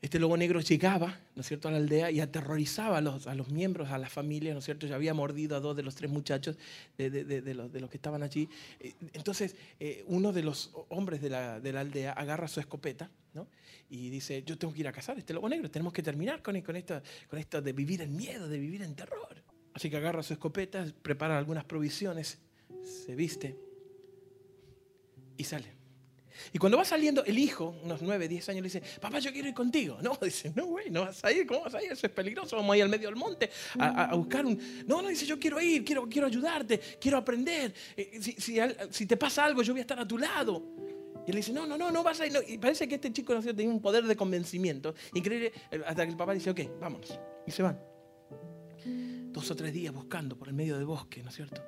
Este 0.00 0.18
lobo 0.18 0.36
negro 0.36 0.58
llegaba, 0.58 1.16
¿no 1.36 1.42
es 1.42 1.46
cierto?, 1.46 1.68
a 1.68 1.70
la 1.70 1.76
aldea 1.76 2.10
y 2.10 2.18
aterrorizaba 2.18 2.98
a 2.98 3.00
los, 3.00 3.28
a 3.28 3.36
los 3.36 3.50
miembros, 3.50 3.90
a 3.90 3.98
la 3.98 4.08
familia, 4.08 4.52
¿no 4.52 4.58
es 4.58 4.64
cierto? 4.64 4.88
Ya 4.88 4.96
había 4.96 5.14
mordido 5.14 5.56
a 5.56 5.60
dos 5.60 5.76
de 5.76 5.84
los 5.84 5.94
tres 5.94 6.10
muchachos 6.10 6.56
de, 6.98 7.08
de, 7.08 7.24
de, 7.24 7.54
los, 7.54 7.72
de 7.72 7.78
los, 7.78 7.88
que 7.88 7.98
estaban 7.98 8.24
allí. 8.24 8.48
Eh, 8.80 8.94
entonces, 9.12 9.54
eh, 9.78 10.02
uno 10.08 10.32
de 10.32 10.42
los 10.42 10.72
hombres 10.88 11.22
de 11.22 11.30
la, 11.30 11.60
la, 11.60 11.80
aldea 11.80 12.12
agarra 12.14 12.48
su 12.48 12.58
escopeta, 12.58 13.08
¿no? 13.32 13.46
Y 13.90 14.10
dice, 14.10 14.42
yo 14.42 14.58
tengo 14.58 14.74
que 14.74 14.80
ir 14.80 14.88
a 14.88 14.92
cazar 14.92 15.16
a 15.16 15.20
este 15.20 15.34
lobo 15.34 15.48
negro, 15.48 15.70
tenemos 15.70 15.92
que 15.92 16.02
terminar 16.02 16.42
con, 16.42 16.60
con, 16.62 16.74
esto, 16.74 17.00
con 17.30 17.38
esto 17.38 17.62
de 17.62 17.72
vivir 17.72 18.02
en 18.02 18.16
miedo, 18.16 18.48
de 18.48 18.58
vivir 18.58 18.82
en 18.82 18.96
terror. 18.96 19.40
Así 19.72 19.88
que 19.88 19.98
agarra 19.98 20.24
su 20.24 20.32
escopeta, 20.32 20.84
prepara 21.02 21.38
algunas 21.38 21.64
provisiones 21.64 22.40
se 22.82 23.14
viste 23.14 23.56
y 25.36 25.44
sale. 25.44 25.82
Y 26.52 26.58
cuando 26.58 26.78
va 26.78 26.84
saliendo, 26.84 27.24
el 27.24 27.38
hijo, 27.38 27.76
unos 27.82 28.02
9, 28.02 28.28
10 28.28 28.48
años, 28.48 28.62
le 28.62 28.68
dice, 28.68 28.82
papá, 29.00 29.18
yo 29.18 29.32
quiero 29.32 29.48
ir 29.48 29.54
contigo. 29.54 29.98
No, 30.02 30.18
dice, 30.22 30.52
no, 30.54 30.66
güey, 30.66 30.90
no 30.90 31.02
vas 31.02 31.24
a 31.24 31.32
ir, 31.32 31.46
¿cómo 31.46 31.62
vas 31.62 31.74
a 31.74 31.82
ir? 31.82 31.92
Eso 31.92 32.06
es 32.06 32.12
peligroso, 32.12 32.56
vamos 32.56 32.74
a 32.74 32.76
ir 32.76 32.82
al 32.82 32.88
medio 32.88 33.08
del 33.08 33.16
monte 33.16 33.50
a, 33.78 34.14
buscar 34.14 34.44
un... 34.44 34.58
No, 34.86 35.02
no, 35.02 35.08
dice, 35.08 35.26
yo 35.26 35.38
quiero 35.38 35.60
ir, 35.60 35.84
quiero, 35.84 36.08
quiero 36.08 36.26
ayudarte, 36.26 36.80
quiero 37.00 37.18
aprender. 37.18 37.72
Eh, 37.96 38.18
si, 38.20 38.32
si, 38.32 38.58
si, 38.90 39.06
te 39.06 39.16
pasa 39.16 39.44
algo, 39.44 39.62
yo 39.62 39.72
voy 39.72 39.80
a 39.80 39.82
estar 39.82 39.98
a 39.98 40.06
tu 40.06 40.18
lado. 40.18 40.62
Y 41.26 41.30
él 41.30 41.36
dice, 41.36 41.52
no, 41.52 41.66
no, 41.66 41.78
no, 41.78 41.90
no 41.90 42.02
vas 42.02 42.20
a 42.20 42.26
ir. 42.26 42.32
Y 42.48 42.58
parece 42.58 42.88
que 42.88 42.96
este 42.96 43.12
chico 43.12 43.34
¿no 43.34 43.42
tenía 43.42 43.68
un 43.68 43.80
poder 43.80 44.04
de 44.04 44.16
convencimiento 44.16 44.94
increíble, 45.14 45.52
hasta 45.86 46.04
que 46.04 46.10
el 46.10 46.16
papá 46.16 46.34
dice, 46.34 46.50
ok, 46.50 46.80
vámonos. 46.80 47.18
Y 47.46 47.50
se 47.50 47.62
van. 47.62 47.78
Dos 49.32 49.50
o 49.50 49.56
tres 49.56 49.72
días 49.72 49.94
buscando 49.94 50.36
por 50.36 50.48
el 50.48 50.54
medio 50.54 50.76
del 50.76 50.84
bosque, 50.84 51.22
¿no 51.22 51.30
es 51.30 51.36
cierto? 51.36 51.62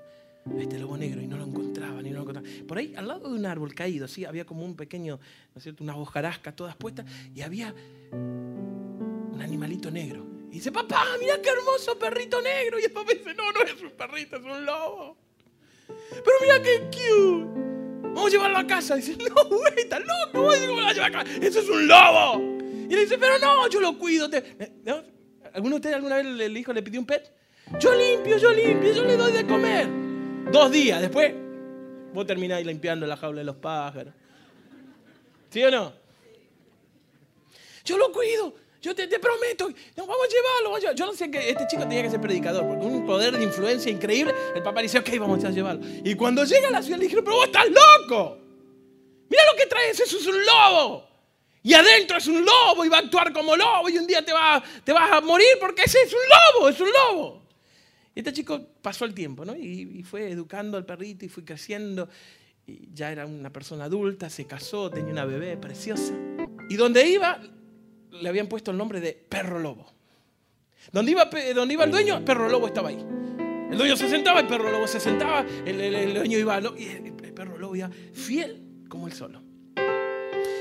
Este 0.58 0.78
lobo 0.78 0.96
negro 0.96 1.20
y 1.20 1.26
no 1.26 1.36
lo 1.36 1.44
encontraban 1.44 2.06
y 2.06 2.10
no 2.10 2.16
lo 2.16 2.22
encontraban. 2.22 2.66
Por 2.66 2.78
ahí, 2.78 2.94
al 2.96 3.08
lado 3.08 3.28
de 3.28 3.34
un 3.34 3.46
árbol 3.46 3.74
caído, 3.74 4.06
¿sí? 4.06 4.24
había 4.24 4.44
como 4.44 4.64
un 4.64 4.76
pequeño, 4.76 5.18
¿no 5.54 5.58
es 5.58 5.62
cierto?, 5.62 5.82
unas 5.82 5.96
hojarascas 5.96 6.54
todas 6.54 6.76
puestas 6.76 7.06
y 7.34 7.40
había 7.40 7.74
un 8.12 9.38
animalito 9.40 9.90
negro. 9.90 10.26
Y 10.50 10.58
dice, 10.58 10.70
papá, 10.70 11.04
mira 11.18 11.40
qué 11.42 11.50
hermoso 11.50 11.98
perrito 11.98 12.40
negro. 12.40 12.78
Y 12.78 12.84
el 12.84 12.92
papá 12.92 13.12
dice, 13.12 13.34
no, 13.34 13.50
no 13.50 13.62
es 13.62 13.82
un 13.82 13.90
perrito, 13.90 14.36
es 14.36 14.44
un 14.44 14.64
lobo. 14.64 15.16
Pero 15.88 16.36
mira 16.40 16.62
qué 16.62 16.80
cute. 16.90 17.60
Vamos 18.02 18.26
a 18.26 18.30
llevarlo 18.30 18.58
a 18.58 18.66
casa. 18.66 18.94
dice, 18.94 19.16
no, 19.16 19.48
güey, 19.48 19.72
está 19.78 19.98
loco, 19.98 20.30
¿cómo 20.32 20.50
a 20.50 20.56
llevar 20.56 21.00
a 21.02 21.10
casa? 21.10 21.30
Eso 21.42 21.58
es 21.58 21.68
un 21.68 21.88
lobo. 21.88 22.40
Y 22.88 22.94
le 22.94 23.00
dice, 23.00 23.18
pero 23.18 23.38
no, 23.40 23.68
yo 23.68 23.80
lo 23.80 23.98
cuido. 23.98 24.30
¿Alguno 25.52 25.70
de 25.70 25.76
ustedes 25.76 25.96
alguna 25.96 26.16
vez 26.16 26.26
el 26.26 26.56
hijo 26.56 26.72
le 26.72 26.82
pidió 26.82 27.00
un 27.00 27.06
pet? 27.06 27.32
Yo 27.80 27.94
limpio, 27.94 28.36
yo 28.38 28.52
limpio, 28.52 28.92
yo 28.92 29.04
le 29.04 29.16
doy 29.16 29.32
de 29.32 29.46
comer. 29.46 30.03
Dos 30.50 30.70
días 30.70 31.00
después, 31.00 31.32
vos 32.12 32.26
termináis 32.26 32.66
limpiando 32.66 33.06
la 33.06 33.16
jaula 33.16 33.38
de 33.38 33.44
los 33.44 33.56
pájaros. 33.56 34.14
¿Sí 35.50 35.62
o 35.62 35.70
no? 35.70 35.92
Yo 37.84 37.98
lo 37.98 38.12
cuido. 38.12 38.54
Yo 38.80 38.94
te, 38.94 39.08
prometo, 39.18 39.70
vamos 39.96 40.16
a 40.22 40.28
llevarlo. 40.28 40.94
Yo 40.94 41.06
no 41.06 41.14
sé 41.14 41.30
que 41.30 41.48
este 41.48 41.66
chico 41.66 41.84
tenía 41.84 42.02
que 42.02 42.10
ser 42.10 42.20
predicador, 42.20 42.66
porque 42.66 42.84
un 42.84 43.06
poder 43.06 43.34
de 43.34 43.42
influencia 43.42 43.90
increíble. 43.90 44.34
El 44.54 44.62
papá 44.62 44.82
dice, 44.82 44.98
ok, 44.98 45.08
vamos 45.18 45.42
a 45.42 45.50
llevarlo. 45.50 45.80
Y 46.04 46.14
cuando 46.14 46.44
llega 46.44 46.68
a 46.68 46.70
la 46.70 46.82
ciudad 46.82 46.98
le 46.98 47.04
dijeron, 47.04 47.24
pero 47.24 47.36
vos 47.36 47.46
estás 47.46 47.64
loco. 47.66 48.36
Mira 49.30 49.42
lo 49.50 49.56
que 49.56 49.66
traes, 49.66 49.98
eso 50.00 50.18
es 50.18 50.26
un 50.26 50.36
lobo. 50.44 51.08
Y 51.62 51.72
adentro 51.72 52.18
es 52.18 52.26
un 52.26 52.44
lobo 52.44 52.84
y 52.84 52.90
va 52.90 52.98
a 52.98 53.00
actuar 53.00 53.32
como 53.32 53.56
lobo 53.56 53.88
y 53.88 53.96
un 53.96 54.06
día 54.06 54.22
te, 54.22 54.32
te 54.84 54.92
vas 54.92 55.12
a 55.12 55.20
morir 55.22 55.56
porque 55.58 55.84
ese 55.84 56.02
es 56.02 56.12
un 56.12 56.20
lobo, 56.28 56.68
es 56.68 56.78
un 56.78 56.88
lobo. 56.92 57.43
Y 58.14 58.20
este 58.20 58.32
chico 58.32 58.60
pasó 58.80 59.04
el 59.04 59.14
tiempo, 59.14 59.44
¿no? 59.44 59.56
Y, 59.56 60.02
fue 60.04 60.30
educando 60.30 60.76
al 60.76 60.86
perrito 60.86 61.24
y 61.24 61.28
fue 61.28 61.44
creciendo. 61.44 62.08
Ya 62.66 63.10
era 63.10 63.26
una 63.26 63.50
persona 63.50 63.84
adulta, 63.84 64.30
se 64.30 64.46
casó, 64.46 64.88
tenía 64.90 65.12
una 65.12 65.24
bebé 65.24 65.56
preciosa. 65.56 66.14
Y 66.70 66.76
donde 66.76 67.06
iba, 67.08 67.40
le 68.10 68.28
habían 68.28 68.46
puesto 68.46 68.70
el 68.70 68.76
nombre 68.76 69.00
de 69.00 69.12
perro 69.12 69.58
lobo. 69.58 69.92
Donde 70.92 71.10
iba, 71.10 71.28
donde 71.54 71.74
iba 71.74 71.84
el 71.84 71.90
dueño, 71.90 72.24
perro 72.24 72.48
lobo 72.48 72.68
estaba 72.68 72.90
ahí. 72.90 73.04
El 73.70 73.78
dueño 73.78 73.96
se 73.96 74.08
sentaba, 74.08 74.40
el 74.40 74.46
perro 74.46 74.70
lobo 74.70 74.86
se 74.86 75.00
sentaba, 75.00 75.44
el, 75.66 76.14
dueño 76.14 76.38
iba, 76.38 76.60
y 76.78 76.84
el, 76.86 77.12
perro 77.34 77.58
lobo 77.58 77.74
iba 77.74 77.90
fiel 78.12 78.62
como 78.88 79.08
él 79.08 79.12
solo. 79.12 79.42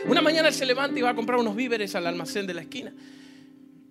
Una 0.07 0.21
mañana 0.21 0.47
él 0.47 0.53
se 0.53 0.65
levanta 0.65 0.97
y 0.97 1.01
va 1.01 1.11
a 1.11 1.15
comprar 1.15 1.39
unos 1.39 1.55
víveres 1.55 1.93
al 1.95 2.07
almacén 2.07 2.47
de 2.47 2.53
la 2.55 2.61
esquina. 2.61 2.93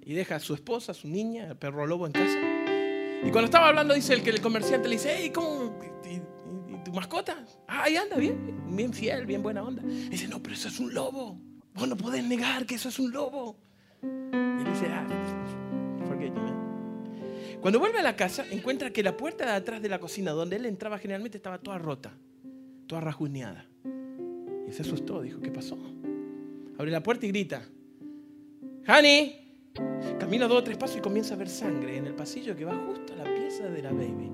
Y 0.04 0.14
deja 0.14 0.36
a 0.36 0.40
su 0.40 0.54
esposa, 0.54 0.92
a 0.92 0.94
su 0.94 1.06
niña, 1.06 1.46
el 1.46 1.56
perro 1.56 1.86
lobo 1.86 2.06
en 2.06 2.12
casa. 2.12 2.61
Y 3.24 3.30
cuando 3.30 3.44
estaba 3.44 3.68
hablando, 3.68 3.94
dice 3.94 4.14
el 4.14 4.22
que 4.22 4.30
el 4.30 4.40
comerciante 4.40 4.88
le 4.88 4.96
dice, 4.96 5.14
hey, 5.16 5.30
¿cómo? 5.32 5.78
¿Y, 6.04 6.84
tu 6.84 6.92
mascota? 6.92 7.44
Ah, 7.68 7.84
ahí 7.84 7.96
anda, 7.96 8.16
bien, 8.16 8.60
bien 8.74 8.92
fiel, 8.92 9.26
bien 9.26 9.42
buena 9.42 9.62
onda. 9.62 9.82
dice, 9.82 10.26
no, 10.26 10.42
pero 10.42 10.54
eso 10.54 10.68
es 10.68 10.80
un 10.80 10.92
lobo. 10.92 11.38
Vos 11.74 11.88
no 11.88 11.96
podés 11.96 12.24
negar 12.24 12.66
que 12.66 12.74
eso 12.74 12.88
es 12.88 12.98
un 12.98 13.12
lobo. 13.12 13.56
Y 14.02 14.64
dice, 14.64 14.86
ah, 14.90 15.06
forget 16.06 16.34
you, 16.34 17.60
Cuando 17.60 17.78
vuelve 17.78 18.00
a 18.00 18.02
la 18.02 18.16
casa, 18.16 18.44
encuentra 18.50 18.90
que 18.90 19.02
la 19.02 19.16
puerta 19.16 19.46
de 19.46 19.52
atrás 19.52 19.80
de 19.80 19.88
la 19.88 20.00
cocina, 20.00 20.32
donde 20.32 20.56
él 20.56 20.66
entraba 20.66 20.98
generalmente, 20.98 21.38
estaba 21.38 21.58
toda 21.58 21.78
rota, 21.78 22.12
toda 22.88 23.00
rajuñada. 23.00 23.66
Y 24.68 24.72
se 24.72 24.82
asustó, 24.82 25.22
dijo, 25.22 25.40
¿qué 25.40 25.52
pasó? 25.52 25.78
Abre 26.76 26.90
la 26.90 27.02
puerta 27.02 27.24
y 27.26 27.28
grita, 27.28 27.62
Honey, 28.88 29.41
camina 30.18 30.46
dos 30.46 30.58
o 30.58 30.64
tres 30.64 30.76
pasos 30.76 30.98
y 30.98 31.00
comienza 31.00 31.34
a 31.34 31.36
ver 31.36 31.48
sangre 31.48 31.96
en 31.96 32.06
el 32.06 32.14
pasillo 32.14 32.56
que 32.56 32.64
va 32.64 32.74
justo 32.86 33.12
a 33.14 33.16
la 33.16 33.24
pieza 33.24 33.64
de 33.64 33.82
la 33.82 33.92
baby. 33.92 34.30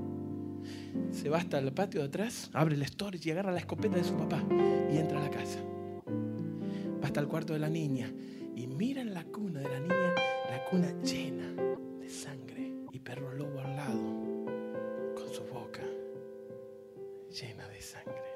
Se 1.12 1.28
va 1.28 1.38
hasta 1.38 1.58
el 1.58 1.72
patio 1.72 2.00
de 2.00 2.06
atrás, 2.08 2.50
abre 2.52 2.74
el 2.74 2.86
storage 2.86 3.28
y 3.28 3.32
agarra 3.32 3.52
la 3.52 3.58
escopeta 3.58 3.96
de 3.96 4.04
su 4.04 4.16
papá 4.16 4.42
y 4.92 4.98
entra 4.98 5.18
a 5.18 5.22
la 5.22 5.30
casa. 5.30 5.60
Va 7.02 7.06
hasta 7.06 7.20
el 7.20 7.28
cuarto 7.28 7.52
de 7.52 7.58
la 7.58 7.68
niña 7.68 8.12
y 8.54 8.66
mira 8.66 9.00
en 9.00 9.14
la 9.14 9.24
cuna 9.24 9.60
de 9.60 9.68
la 9.68 9.80
niña, 9.80 10.14
la 10.50 10.64
cuna 10.70 10.92
llena 11.02 11.52
de 12.00 12.08
sangre 12.08 12.72
y 12.92 12.98
perro 12.98 13.32
lobo 13.32 13.60
al 13.60 13.76
lado 13.76 14.44
con 15.14 15.32
su 15.32 15.42
boca 15.44 15.82
llena 17.30 17.68
de 17.68 17.80
sangre. 17.80 18.27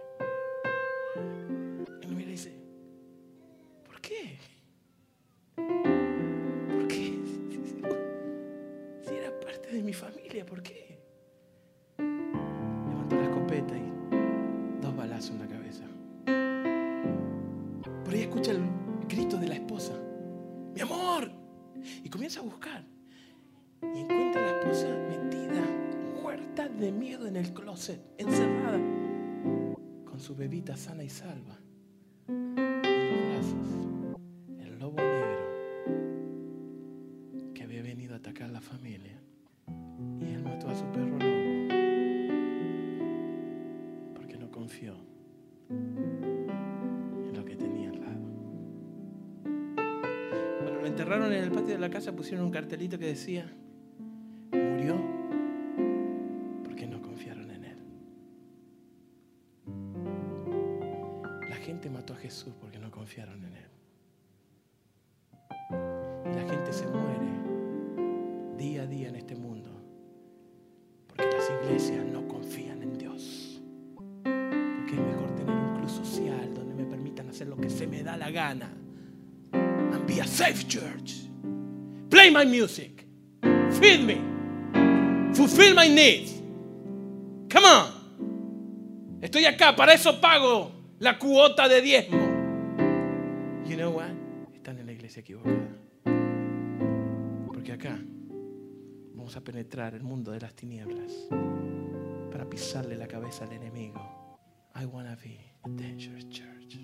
Por 18.13 18.19
ahí 18.19 18.25
escucha 18.25 18.51
el 18.51 18.61
grito 19.09 19.39
de 19.39 19.49
la 19.49 19.55
esposa. 19.55 19.95
Mi 20.75 20.83
amor. 20.83 21.33
Y 22.05 22.11
comienza 22.11 22.41
a 22.41 22.43
buscar. 22.43 22.85
Y 23.81 24.01
encuentra 24.01 24.43
a 24.43 24.53
la 24.53 24.61
esposa 24.61 24.87
metida, 25.09 25.65
muerta 26.21 26.69
de 26.69 26.93
miedo 26.93 27.27
en 27.27 27.37
el 27.37 27.55
closet, 27.55 28.03
encerrada, 28.19 28.79
con 30.05 30.21
su 30.21 30.37
bebita 30.37 30.77
sana 30.77 31.03
y 31.03 31.09
salva. 31.09 31.59
Casa 51.93 52.11
pusieron 52.17 52.47
un 52.47 52.51
cartelito 52.51 52.99
que 52.99 53.05
decía, 53.05 53.53
murió 54.51 54.97
porque 56.65 56.87
no 56.87 57.03
confiaron 57.03 57.51
en 57.51 57.65
él. 57.65 57.77
La 61.51 61.57
gente 61.57 61.91
mató 61.91 62.15
a 62.15 62.17
Jesús 62.17 62.55
porque 62.59 62.79
no 62.79 62.91
confiaron 62.91 63.45
en 63.45 63.57
él. 63.57 63.71
Y 65.71 66.35
la 66.35 66.49
gente 66.49 66.73
se 66.73 66.87
muere 66.87 67.29
día 68.57 68.83
a 68.83 68.87
día 68.87 69.11
en 69.11 69.17
este 69.17 69.37
mundo 69.37 69.71
porque 71.07 71.27
las 71.31 71.51
iglesias 71.63 72.07
no 72.07 72.27
confían 72.27 72.83
en 72.83 72.97
Dios. 72.97 73.61
Porque 74.25 74.95
es 74.95 75.01
mejor 75.01 75.35
tener 75.35 75.55
un 75.55 75.77
club 75.77 75.91
social 75.91 76.55
donde 76.55 76.75
me 76.75 76.87
permitan 76.87 77.29
hacer 77.29 77.49
lo 77.49 77.59
que 77.59 77.69
se 77.69 77.87
me 77.87 78.03
da 78.03 78.17
la 78.17 78.31
gana. 78.31 78.73
And 79.53 80.07
be 80.07 80.23
a 80.23 80.27
safe 80.27 80.67
church. 80.67 81.22
Play 82.13 82.31
my 82.31 82.45
music. 82.45 83.07
Feed 83.81 84.05
me. 84.05 84.21
Fulfill 85.33 85.75
my 85.75 85.89
needs. 85.89 86.43
Come 87.49 87.65
on. 87.65 89.23
Estoy 89.23 89.47
acá, 89.47 89.75
para 89.75 89.95
eso 89.95 90.21
pago 90.21 90.71
la 90.99 91.19
cuota 91.19 91.67
de 91.69 91.81
diezmo. 91.81 92.21
You 93.67 93.77
know 93.77 93.93
what? 93.93 94.11
Están 94.53 94.79
en 94.79 94.87
la 94.87 94.93
iglesia 94.93 95.21
equivocada. 95.21 95.57
Porque 97.47 97.73
acá 97.73 97.99
vamos 99.15 99.35
a 99.35 99.41
penetrar 99.41 99.95
el 99.95 100.03
mundo 100.03 100.33
de 100.33 100.41
las 100.41 100.55
tinieblas 100.55 101.11
para 102.31 102.45
pisarle 102.45 102.95
la 102.99 103.09
cabeza 103.09 103.45
al 103.45 103.53
enemigo. 103.53 104.39
I 104.75 104.85
wanna 104.85 105.17
be 105.17 105.39
a 105.63 105.69
dangerous 105.71 106.29
church. 106.29 106.77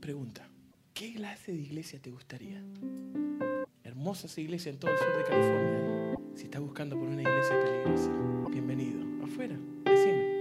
Pregunta, 0.00 0.48
¿qué 0.94 1.12
clase 1.12 1.52
de 1.52 1.58
iglesia 1.58 2.00
te 2.00 2.10
gustaría? 2.10 2.64
Hermosas 4.00 4.38
iglesias 4.38 4.72
en 4.76 4.80
todo 4.80 4.92
el 4.92 4.96
sur 4.96 5.14
de 5.14 5.24
California. 5.24 6.16
Si 6.34 6.44
estás 6.44 6.62
buscando 6.62 6.96
por 6.98 7.06
una 7.06 7.20
iglesia 7.20 7.54
peligrosa, 7.60 8.10
bienvenido. 8.50 8.98
Afuera, 9.22 9.54
decime 9.84 10.40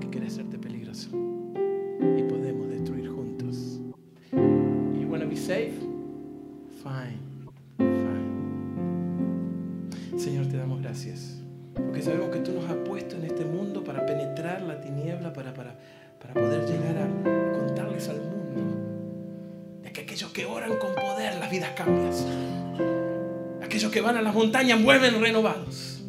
que 0.00 0.10
quieres 0.10 0.34
hacerte 0.34 0.60
peligroso. 0.60 1.10
Y 1.10 2.22
podemos 2.22 2.68
destruir 2.68 3.08
juntos. 3.08 3.80
You 4.30 5.08
wanna 5.10 5.24
be 5.24 5.34
safe? 5.34 5.74
Fine. 6.84 7.18
Fine. 7.78 8.30
Señor, 10.16 10.46
te 10.46 10.58
damos 10.58 10.80
gracias. 10.80 11.42
Porque 11.74 12.02
sabemos 12.02 12.28
que 12.30 12.38
tú 12.38 12.52
nos 12.52 12.70
has 12.70 12.76
puesto 12.76 13.16
en 13.16 13.24
este 13.24 13.44
mundo 13.44 13.82
para 13.82 14.06
penetrar 14.06 14.62
la 14.62 14.80
tiniebla, 14.80 15.32
para, 15.32 15.52
para, 15.52 15.76
para 16.20 16.32
poder 16.32 16.64
llegar 16.64 16.96
a 16.96 17.08
contarles 17.58 18.08
al 18.08 18.20
mundo 18.20 19.80
de 19.82 19.90
que 19.90 20.02
aquellos 20.02 20.30
que 20.30 20.46
oran 20.46 20.76
con 20.76 20.94
poder, 20.94 21.40
las 21.40 21.50
vidas 21.50 21.70
cambian. 21.70 22.69
Aquellos 23.62 23.90
que 23.90 24.00
van 24.00 24.16
a 24.16 24.22
las 24.22 24.34
montañas 24.34 24.82
vuelven 24.82 25.20
renovados. 25.20 26.02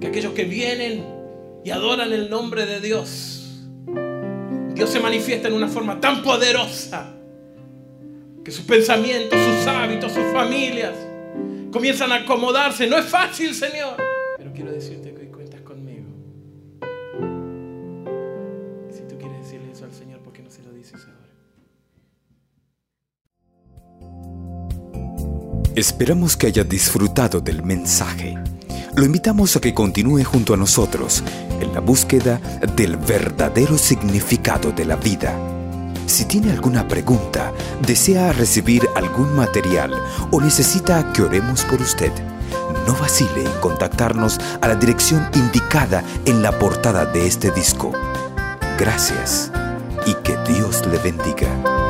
Que 0.00 0.06
aquellos 0.06 0.32
que 0.32 0.44
vienen 0.44 1.04
y 1.64 1.70
adoran 1.70 2.12
el 2.12 2.30
nombre 2.30 2.66
de 2.66 2.80
Dios, 2.80 3.66
Dios 4.74 4.90
se 4.90 5.00
manifiesta 5.00 5.48
en 5.48 5.54
una 5.54 5.68
forma 5.68 6.00
tan 6.00 6.22
poderosa 6.22 7.14
que 8.44 8.50
sus 8.50 8.64
pensamientos, 8.64 9.38
sus 9.38 9.66
hábitos, 9.66 10.12
sus 10.12 10.32
familias 10.32 10.94
comienzan 11.72 12.12
a 12.12 12.16
acomodarse. 12.16 12.86
No 12.86 12.96
es 12.96 13.06
fácil, 13.06 13.54
Señor. 13.54 13.96
Pero 14.38 14.52
quiero 14.52 14.72
decirte 14.72 15.17
Esperamos 25.78 26.36
que 26.36 26.48
haya 26.48 26.64
disfrutado 26.64 27.40
del 27.40 27.62
mensaje. 27.62 28.36
Lo 28.96 29.04
invitamos 29.04 29.54
a 29.54 29.60
que 29.60 29.72
continúe 29.72 30.24
junto 30.24 30.52
a 30.52 30.56
nosotros 30.56 31.22
en 31.60 31.72
la 31.72 31.78
búsqueda 31.78 32.40
del 32.74 32.96
verdadero 32.96 33.78
significado 33.78 34.72
de 34.72 34.84
la 34.84 34.96
vida. 34.96 35.38
Si 36.06 36.24
tiene 36.24 36.50
alguna 36.50 36.88
pregunta, 36.88 37.52
desea 37.86 38.32
recibir 38.32 38.88
algún 38.96 39.36
material 39.36 39.94
o 40.32 40.40
necesita 40.40 41.12
que 41.12 41.22
oremos 41.22 41.62
por 41.62 41.80
usted, 41.80 42.10
no 42.84 42.94
vacile 42.94 43.44
en 43.44 43.60
contactarnos 43.60 44.40
a 44.60 44.66
la 44.66 44.74
dirección 44.74 45.30
indicada 45.36 46.02
en 46.24 46.42
la 46.42 46.58
portada 46.58 47.06
de 47.06 47.24
este 47.24 47.52
disco. 47.52 47.92
Gracias 48.76 49.52
y 50.06 50.14
que 50.24 50.36
Dios 50.38 50.84
le 50.90 50.98
bendiga. 50.98 51.87